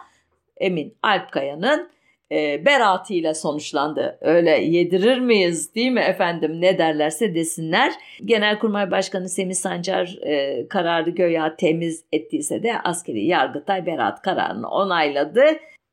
Emin 0.56 0.94
Alpkaya'nın 1.02 1.88
e, 2.32 2.66
beraatiyle 2.66 3.34
sonuçlandı. 3.34 4.18
Öyle 4.20 4.50
yedirir 4.50 5.18
miyiz 5.18 5.74
değil 5.74 5.90
mi 5.90 6.00
efendim 6.00 6.60
ne 6.60 6.78
derlerse 6.78 7.34
desinler. 7.34 7.92
Genelkurmay 8.24 8.90
Başkanı 8.90 9.28
Semih 9.28 9.54
Sancar 9.54 10.18
e, 10.22 10.66
kararı 10.68 11.10
göya 11.10 11.56
temiz 11.56 12.04
ettiyse 12.12 12.62
de 12.62 12.80
askeri 12.84 13.26
yargıtay 13.26 13.86
beraat 13.86 14.22
kararını 14.22 14.68
onayladı. 14.68 15.44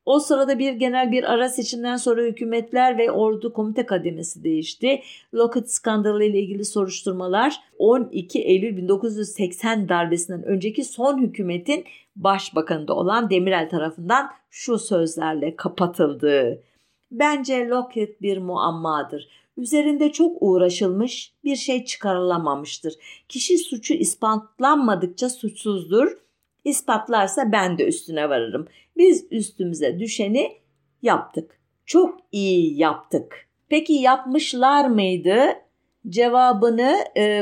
O 0.06 0.18
sırada 0.18 0.58
bir 0.58 0.72
genel 0.72 1.12
bir 1.12 1.32
ara 1.32 1.48
seçimden 1.48 1.96
sonra 1.96 2.22
hükümetler 2.22 2.98
ve 2.98 3.10
ordu 3.10 3.52
komite 3.52 3.86
kademesi 3.86 4.44
değişti. 4.44 5.02
Lockheed 5.34 5.64
skandalı 5.66 6.24
ile 6.24 6.38
ilgili 6.38 6.64
soruşturmalar 6.64 7.60
12 7.78 8.38
Eylül 8.42 8.76
1980 8.76 9.88
darbesinden 9.88 10.42
önceki 10.42 10.84
son 10.84 11.22
hükümetin 11.22 11.84
başbakanı 12.16 12.88
da 12.88 12.94
olan 12.94 13.30
Demirel 13.30 13.68
tarafından 13.68 14.30
şu 14.50 14.78
sözlerle 14.78 15.56
kapatıldı. 15.56 16.62
Bence 17.10 17.68
Lockheed 17.68 18.20
bir 18.22 18.38
muammadır. 18.38 19.28
Üzerinde 19.56 20.12
çok 20.12 20.36
uğraşılmış 20.40 21.32
bir 21.44 21.56
şey 21.56 21.84
çıkarılamamıştır. 21.84 22.94
Kişi 23.28 23.58
suçu 23.58 23.94
ispatlanmadıkça 23.94 25.28
suçsuzdur. 25.28 26.18
İspatlarsa 26.64 27.52
ben 27.52 27.78
de 27.78 27.86
üstüne 27.86 28.28
varırım. 28.28 28.68
Biz 28.96 29.26
üstümüze 29.30 29.98
düşeni 29.98 30.52
yaptık. 31.02 31.60
Çok 31.86 32.18
iyi 32.32 32.78
yaptık. 32.78 33.46
Peki 33.68 33.92
yapmışlar 33.92 34.88
mıydı? 34.88 35.38
Cevabını 36.08 36.96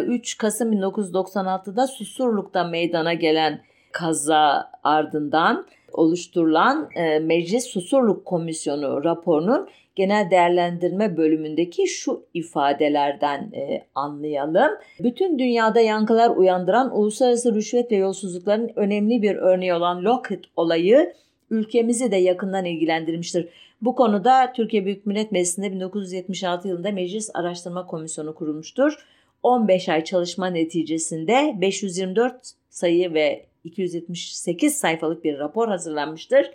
3 0.06 0.34
e, 0.34 0.38
Kasım 0.38 0.72
1996'da 0.72 1.86
Susurluk'ta 1.86 2.64
meydana 2.64 3.14
gelen 3.14 3.64
kaza 3.94 4.70
ardından 4.84 5.66
oluşturulan 5.92 6.88
e, 6.96 7.18
Meclis 7.18 7.66
Susurluk 7.66 8.24
Komisyonu 8.24 9.04
raporunun 9.04 9.68
genel 9.94 10.30
değerlendirme 10.30 11.16
bölümündeki 11.16 11.86
şu 11.86 12.26
ifadelerden 12.34 13.52
e, 13.52 13.84
anlayalım. 13.94 14.70
Bütün 15.00 15.38
dünyada 15.38 15.80
yankılar 15.80 16.36
uyandıran 16.36 16.96
uluslararası 16.96 17.54
rüşvet 17.54 17.92
ve 17.92 17.96
yolsuzlukların 17.96 18.70
önemli 18.76 19.22
bir 19.22 19.36
örneği 19.36 19.74
olan 19.74 20.04
Lockheed 20.04 20.44
olayı 20.56 21.12
ülkemizi 21.50 22.10
de 22.12 22.16
yakından 22.16 22.64
ilgilendirmiştir. 22.64 23.48
Bu 23.82 23.94
konuda 23.94 24.52
Türkiye 24.52 24.84
Büyük 24.84 25.06
Millet 25.06 25.32
Meclisi'nde 25.32 25.72
1976 25.72 26.68
yılında 26.68 26.90
Meclis 26.90 27.30
Araştırma 27.34 27.86
Komisyonu 27.86 28.34
kurulmuştur. 28.34 29.06
15 29.42 29.88
ay 29.88 30.04
çalışma 30.04 30.46
neticesinde 30.46 31.54
524 31.60 32.52
sayı 32.70 33.14
ve 33.14 33.46
278 33.64 34.76
sayfalık 34.76 35.24
bir 35.24 35.38
rapor 35.38 35.68
hazırlanmıştır. 35.68 36.50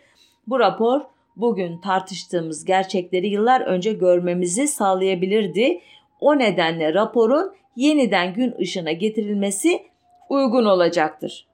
Bu 0.48 0.60
rapor 0.60 1.02
bugün 1.36 1.78
tartıştığımız 1.78 2.66
gerçekleri 2.66 3.28
yıllar 3.28 3.62
önce 3.62 3.94
görmemizi 3.94 4.68
sağlayabilirdi. 4.68 5.82
O 6.20 6.40
nedenle 6.40 6.94
raporun 6.94 7.54
yeniden 7.76 8.34
gün 8.34 8.56
ışığına 8.62 8.92
getirilmesi 8.92 9.82
uygun 10.30 10.66
olacaktır. 10.66 11.48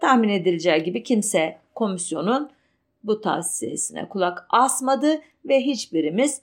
Tahmin 0.00 0.28
edileceği 0.28 0.82
gibi 0.82 1.02
kimse 1.02 1.58
komisyonun 1.74 2.50
bu 3.04 3.20
tavsiyesine 3.20 4.08
kulak 4.08 4.46
asmadı 4.50 5.20
ve 5.44 5.60
hiçbirimiz 5.60 6.42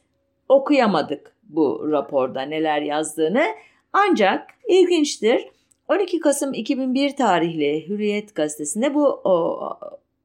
okuyamadık 0.50 1.36
bu 1.44 1.88
raporda 1.92 2.42
neler 2.42 2.82
yazdığını. 2.82 3.46
Ancak 3.94 4.50
ilginçtir 4.68 5.48
12 5.90 6.20
Kasım 6.20 6.54
2001 6.54 7.16
tarihli 7.16 7.90
Hürriyet 7.90 8.36
gazetesinde 8.36 8.94
bu 8.94 9.06
o, 9.08 9.60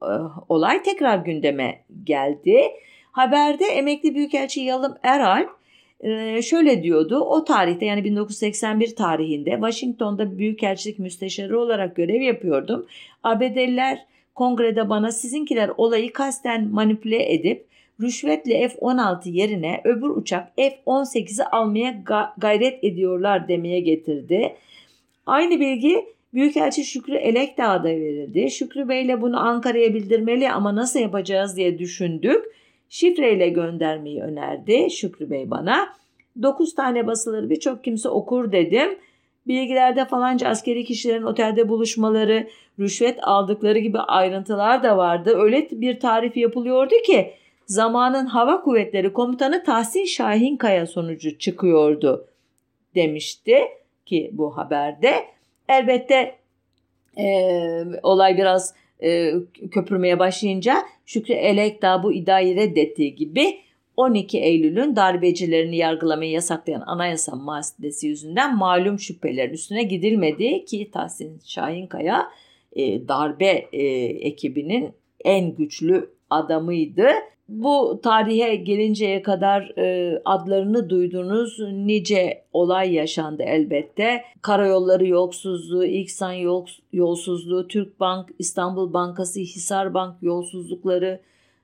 o, 0.00 0.06
olay 0.48 0.82
tekrar 0.82 1.18
gündeme 1.18 1.80
geldi. 2.04 2.62
Haberde 3.12 3.64
emekli 3.64 4.14
büyükelçi 4.14 4.60
Yalım 4.60 4.96
Eral 5.02 5.46
e, 6.00 6.42
şöyle 6.42 6.82
diyordu. 6.82 7.20
O 7.20 7.44
tarihte 7.44 7.86
yani 7.86 8.04
1981 8.04 8.96
tarihinde 8.96 9.50
Washington'da 9.50 10.38
büyükelçilik 10.38 10.98
müsteşarı 10.98 11.60
olarak 11.60 11.96
görev 11.96 12.20
yapıyordum. 12.20 12.86
ABD'liler 13.22 14.06
kongrede 14.34 14.88
bana 14.88 15.12
sizinkiler 15.12 15.70
olayı 15.76 16.12
kasten 16.12 16.68
manipüle 16.68 17.32
edip 17.32 17.66
rüşvetle 18.00 18.68
F-16 18.68 19.30
yerine 19.30 19.80
öbür 19.84 20.08
uçak 20.08 20.52
F-18'i 20.56 21.44
almaya 21.44 21.94
gayret 22.38 22.84
ediyorlar 22.84 23.48
demeye 23.48 23.80
getirdi. 23.80 24.54
Aynı 25.26 25.60
bilgi 25.60 26.14
Büyükelçi 26.34 26.84
Şükrü 26.84 27.14
Elekdağ'da 27.14 27.88
verildi. 27.88 28.50
Şükrü 28.50 28.88
Bey 28.88 29.04
ile 29.04 29.20
bunu 29.20 29.40
Ankara'ya 29.40 29.94
bildirmeli 29.94 30.50
ama 30.50 30.76
nasıl 30.76 31.00
yapacağız 31.00 31.56
diye 31.56 31.78
düşündük. 31.78 32.44
Şifreyle 32.88 33.48
göndermeyi 33.48 34.22
önerdi 34.22 34.90
Şükrü 34.90 35.30
Bey 35.30 35.50
bana. 35.50 35.88
9 36.42 36.74
tane 36.74 37.06
basılır 37.06 37.50
birçok 37.50 37.84
kimse 37.84 38.08
okur 38.08 38.52
dedim. 38.52 38.98
Bilgilerde 39.46 40.04
falanca 40.04 40.48
askeri 40.48 40.84
kişilerin 40.84 41.22
otelde 41.22 41.68
buluşmaları, 41.68 42.48
rüşvet 42.78 43.18
aldıkları 43.22 43.78
gibi 43.78 43.98
ayrıntılar 43.98 44.82
da 44.82 44.96
vardı. 44.96 45.32
Öyle 45.36 45.68
bir 45.70 46.00
tarif 46.00 46.36
yapılıyordu 46.36 46.94
ki 47.06 47.30
zamanın 47.66 48.26
hava 48.26 48.60
kuvvetleri 48.60 49.12
komutanı 49.12 49.64
Tahsin 49.64 50.04
Şahinkaya 50.04 50.86
sonucu 50.86 51.38
çıkıyordu 51.38 52.26
demişti 52.94 53.58
ki 54.06 54.30
bu 54.32 54.56
haberde. 54.56 55.14
Elbette 55.68 56.36
e, 57.18 57.26
olay 58.02 58.36
biraz 58.36 58.74
e, 59.02 59.32
köpürmeye 59.70 60.18
başlayınca 60.18 60.76
Şükrü 61.06 61.34
Elekdağ 61.34 62.02
bu 62.02 62.12
iddiayı 62.12 62.56
reddettiği 62.56 63.14
gibi 63.14 63.58
12 63.96 64.38
Eylül'ün 64.38 64.96
darbecilerini 64.96 65.76
yargılamayı 65.76 66.30
yasaklayan 66.30 66.82
anayasa 66.86 67.36
maddesi 67.36 68.06
yüzünden 68.06 68.56
malum 68.56 68.98
şüphelerin 68.98 69.52
üstüne 69.52 69.82
gidilmedi 69.82 70.64
ki 70.64 70.90
Tahsin 70.92 71.40
Şahinkaya 71.44 72.30
e, 72.72 73.08
darbe 73.08 73.68
e, 73.72 73.84
ekibinin 74.04 74.92
en 75.24 75.54
güçlü 75.54 76.13
adamıydı. 76.30 77.06
Bu 77.48 78.00
tarihe 78.02 78.56
gelinceye 78.56 79.22
kadar 79.22 79.78
e, 79.78 80.18
adlarını 80.24 80.90
duyduğunuz 80.90 81.58
nice 81.60 82.44
olay 82.52 82.94
yaşandı 82.94 83.42
elbette. 83.42 84.22
Karayolları 84.42 85.06
yolsuzluğu, 85.06 85.84
İksan 85.84 86.32
yol, 86.32 86.66
yolsuzluğu, 86.92 87.68
Türk 87.68 88.00
Bank, 88.00 88.28
İstanbul 88.38 88.92
Bankası, 88.92 89.40
Hisar 89.40 89.94
Bank 89.94 90.16
yolsuzlukları, 90.22 91.20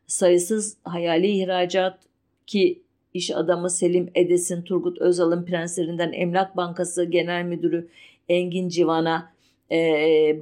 sayısız 0.07 0.77
hayali 0.85 1.27
ihracat 1.27 1.99
ki 2.47 2.83
iş 3.15 3.31
adamı 3.31 3.71
Selim 3.71 4.11
Edes'in 4.15 4.63
Turgut 4.63 4.99
Özal'ın 4.99 5.45
prenslerinden 5.45 6.13
Emlak 6.13 6.57
Bankası 6.57 7.05
Genel 7.05 7.45
Müdürü 7.45 7.89
Engin 8.29 8.69
Civan'a 8.69 9.33
e, 9.71 9.79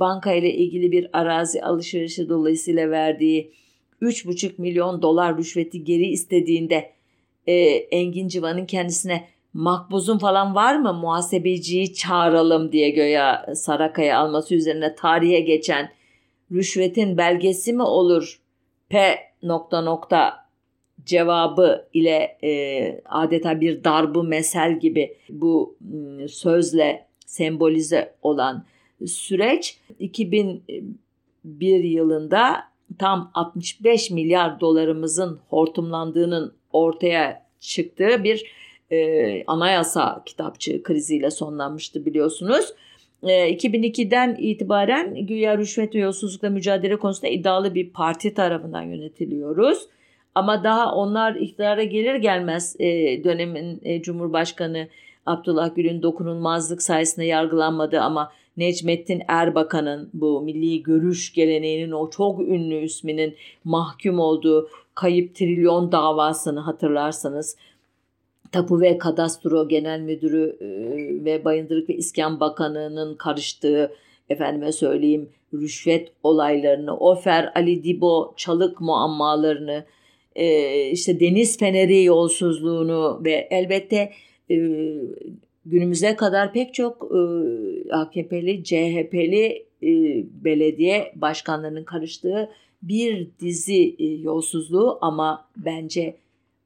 banka 0.00 0.32
ile 0.32 0.54
ilgili 0.54 0.92
bir 0.92 1.08
arazi 1.12 1.62
alışverişi 1.62 2.28
dolayısıyla 2.28 2.90
verdiği 2.90 3.52
3,5 4.02 4.52
milyon 4.58 5.02
dolar 5.02 5.38
rüşveti 5.38 5.84
geri 5.84 6.06
istediğinde 6.06 6.92
e, 7.46 7.52
Engin 7.72 8.28
Civan'ın 8.28 8.66
kendisine 8.66 9.28
makbuzun 9.52 10.18
falan 10.18 10.54
var 10.54 10.76
mı? 10.76 10.94
Muhasebeciyi 10.94 11.94
çağıralım 11.94 12.72
diye 12.72 12.90
göya 12.90 13.46
Sarakaya 13.54 14.18
alması 14.18 14.54
üzerine 14.54 14.94
tarihe 14.94 15.40
geçen 15.40 15.92
rüşvetin 16.52 17.18
belgesi 17.18 17.72
mi 17.72 17.82
olur? 17.82 18.40
P 18.88 19.18
nokta 19.42 19.80
nokta 19.80 20.48
cevabı 21.04 21.88
ile 21.92 22.38
e, 22.44 23.00
adeta 23.04 23.60
bir 23.60 23.84
darbu 23.84 24.22
mesel 24.22 24.80
gibi 24.80 25.16
bu 25.30 25.76
ıı, 25.94 26.28
sözle 26.28 27.06
sembolize 27.26 28.14
olan 28.22 28.64
süreç 29.06 29.78
2001 29.98 31.84
yılında 31.84 32.64
tam 32.98 33.30
65 33.34 34.10
milyar 34.10 34.60
dolarımızın 34.60 35.40
hortumlandığının 35.48 36.54
ortaya 36.72 37.46
çıktığı 37.60 38.24
bir 38.24 38.44
e, 38.90 39.44
anayasa 39.44 40.22
kitapçığı 40.26 40.82
kriziyle 40.82 41.30
sonlanmıştı 41.30 42.06
biliyorsunuz. 42.06 42.72
E, 43.22 43.54
2002'den 43.54 44.36
itibaren 44.38 45.26
güya 45.26 45.58
rüşvet 45.58 45.94
ve 45.94 45.98
yolsuzlukla 45.98 46.50
mücadele 46.50 46.96
konusunda 46.96 47.28
iddialı 47.28 47.74
bir 47.74 47.90
parti 47.90 48.34
tarafından 48.34 48.82
yönetiliyoruz. 48.82 49.86
Ama 50.34 50.64
daha 50.64 50.94
onlar 50.94 51.34
iktidara 51.34 51.82
gelir 51.82 52.14
gelmez 52.14 52.76
e, 52.78 52.86
dönemin 53.24 53.80
e, 53.84 54.02
Cumhurbaşkanı 54.02 54.88
Abdullah 55.26 55.74
Gül'ün 55.74 56.02
dokunulmazlık 56.02 56.82
sayesinde 56.82 57.26
yargılanmadı 57.26 58.00
ama 58.00 58.32
Necmettin 58.58 59.22
Erbakan'ın 59.28 60.10
bu 60.12 60.40
milli 60.40 60.82
görüş 60.82 61.32
geleneğinin 61.32 61.90
o 61.90 62.10
çok 62.10 62.40
ünlü 62.40 62.84
isminin 62.84 63.36
mahkum 63.64 64.18
olduğu 64.18 64.68
kayıp 64.94 65.34
trilyon 65.34 65.92
davasını 65.92 66.60
hatırlarsanız 66.60 67.56
Tapu 68.52 68.80
ve 68.80 68.98
Kadastro 68.98 69.68
Genel 69.68 70.00
Müdürü 70.00 70.56
e, 70.60 70.66
ve 71.24 71.44
Bayındırlık 71.44 71.88
ve 71.88 71.94
İskan 71.94 72.40
Bakanı'nın 72.40 73.14
karıştığı 73.14 73.92
efendime 74.28 74.72
söyleyeyim 74.72 75.28
rüşvet 75.54 76.12
olaylarını, 76.22 76.96
Ofer 76.96 77.52
Ali 77.54 77.84
Dibo 77.84 78.34
çalık 78.36 78.80
muammalarını, 78.80 79.84
e, 80.36 80.90
işte 80.90 81.20
deniz 81.20 81.58
feneri 81.58 82.04
yolsuzluğunu 82.04 83.20
ve 83.24 83.48
elbette 83.50 84.12
e, 84.50 84.56
günümüze 85.70 86.16
kadar 86.16 86.52
pek 86.52 86.74
çok 86.74 87.10
e, 87.12 87.20
AKP'li, 87.92 88.64
CHP'li 88.64 89.66
e, 89.82 89.90
belediye 90.44 91.12
başkanlarının 91.16 91.84
karıştığı 91.84 92.50
bir 92.82 93.28
dizi 93.40 93.96
e, 93.98 94.04
yolsuzluğu 94.04 94.98
ama 95.00 95.48
bence 95.56 96.16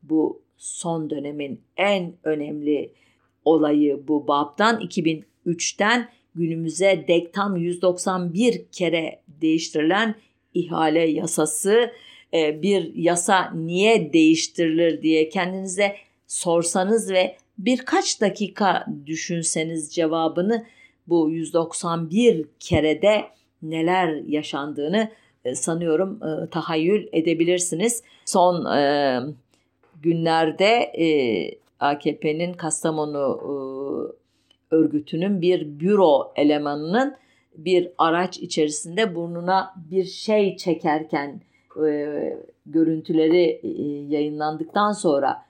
bu 0.03 0.43
son 0.57 1.11
dönemin 1.11 1.61
en 1.77 2.13
önemli 2.25 2.93
olayı 3.45 4.09
bu 4.09 4.29
babdan 4.29 4.81
2003'ten 4.81 6.09
günümüze 6.35 7.05
dek 7.09 7.33
tam 7.33 7.57
191 7.57 8.65
kere 8.73 9.21
değiştirilen 9.29 10.15
ihale 10.55 11.11
yasası. 11.11 11.91
E, 12.35 12.63
bir 12.63 12.95
yasa 12.95 13.51
niye 13.55 14.13
değiştirilir 14.13 15.03
diye 15.03 15.29
kendinize 15.29 15.97
sorsanız 16.27 17.11
ve 17.11 17.37
birkaç 17.59 18.21
dakika 18.21 18.87
düşünseniz 19.07 19.95
cevabını 19.95 20.65
bu 21.07 21.31
191 21.31 22.47
kerede 22.61 23.25
neler 23.63 24.15
yaşandığını 24.27 25.11
e, 25.45 25.55
sanıyorum 25.55 26.21
e, 26.23 26.51
tahayyül 26.51 27.09
edebilirsiniz. 27.13 28.03
Son 28.25 28.77
e, 28.77 29.21
günlerde 30.03 30.93
AKP'nin 31.81 32.53
Kastamonu 32.53 33.41
örgütünün 34.71 35.41
bir 35.41 35.81
büro 35.81 36.33
elemanının 36.37 37.17
bir 37.57 37.89
araç 37.99 38.39
içerisinde 38.39 39.15
burnuna 39.15 39.75
bir 39.91 40.05
şey 40.05 40.57
çekerken 40.57 41.41
e, 41.87 42.39
görüntüleri 42.67 43.61
e, 43.63 43.69
yayınlandıktan 44.15 44.93
sonra 44.93 45.45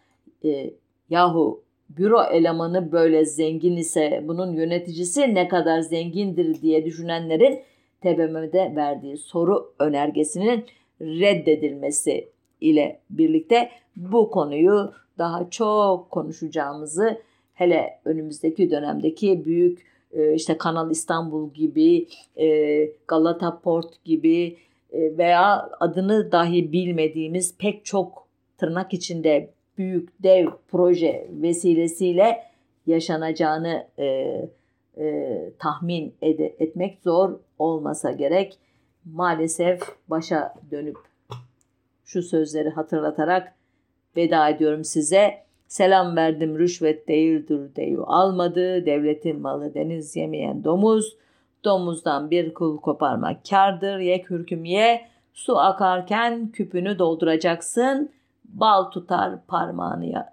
e, 0.45 0.71
yahu 1.11 1.63
büro 1.97 2.23
elemanı 2.23 2.93
böyle 2.93 3.25
zengin 3.25 3.77
ise 3.77 4.25
bunun 4.29 4.53
yöneticisi 4.53 5.35
ne 5.35 5.49
kadar 5.49 5.81
zengindir 5.81 6.63
diye 6.63 6.85
düşünenlerin 6.85 7.61
TBMM'de 8.01 8.73
verdiği 8.77 9.17
soru 9.17 9.73
önergesinin 9.79 10.65
reddedilmesi 11.01 12.29
ile 12.61 13.01
birlikte 13.11 13.71
bu 13.97 14.31
konuyu 14.31 14.93
daha 15.19 15.51
çok 15.51 16.11
konuşacağımızı 16.11 17.19
hele 17.55 18.01
önümüzdeki 18.05 18.71
dönemdeki 18.71 19.45
büyük 19.45 19.83
e, 20.13 20.35
işte 20.35 20.59
Kanal 20.59 20.91
İstanbul 20.91 21.51
gibi, 21.55 22.07
e, 22.37 22.89
Galata 23.09 23.61
Port 23.61 24.05
gibi 24.05 24.57
e, 24.93 25.19
veya 25.19 25.71
adını 25.81 26.33
dahi 26.33 26.73
bilmediğimiz 26.73 27.59
pek 27.59 27.85
çok 27.85 28.29
tırnak 28.59 28.93
içinde 28.93 29.51
büyük 29.79 30.23
dev 30.23 30.49
proje 30.69 31.29
vesilesiyle 31.31 32.43
yaşanacağını 32.87 33.87
e, 33.99 34.05
e, 34.99 35.51
tahmin 35.59 36.15
ed- 36.23 36.53
etmek 36.59 36.99
zor 37.05 37.39
olmasa 37.59 38.13
gerek. 38.13 38.59
Maalesef 39.05 39.81
başa 40.09 40.55
dönüp 40.71 40.97
şu 42.05 42.23
sözleri 42.23 42.71
hatırlatarak 42.71 43.55
veda 44.17 44.49
ediyorum 44.49 44.85
size. 44.85 45.43
Selam 45.67 46.17
verdim 46.17 46.59
rüşvet 46.59 47.09
değildir 47.09 47.77
deyu 47.77 48.05
almadı. 48.07 48.87
Devletin 48.87 49.41
malı 49.41 49.75
deniz 49.75 50.17
yemeyen 50.17 50.65
domuz. 50.65 51.17
Domuzdan 51.65 52.31
bir 52.31 52.55
kul 52.55 52.79
koparmak 52.79 53.39
kardır. 53.51 53.99
Ye 53.99 54.23
kürküm 54.23 54.65
ye. 54.65 55.07
Su 55.33 55.59
akarken 55.59 56.49
küpünü 56.49 56.99
dolduracaksın. 56.99 58.11
Bal 58.53 58.85
tutar 58.85 59.47
parmağını, 59.47 60.27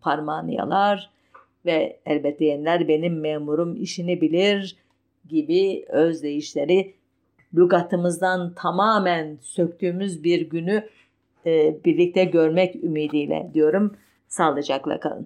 parmağını 0.00 0.52
yalar. 0.52 1.10
Ve 1.66 2.00
elbette 2.06 2.38
diyenler 2.38 2.88
benim 2.88 3.20
memurum 3.20 3.76
işini 3.76 4.20
bilir 4.20 4.76
gibi 5.28 5.84
özdeyişleri 5.88 6.94
lügatımızdan 7.56 8.54
tamamen 8.54 9.38
söktüğümüz 9.42 10.24
bir 10.24 10.50
günü 10.50 10.88
e, 11.46 11.84
birlikte 11.84 12.24
görmek 12.24 12.84
ümidiyle 12.84 13.50
diyorum. 13.54 13.96
Sağlıcakla 14.28 15.00
kalın. 15.00 15.24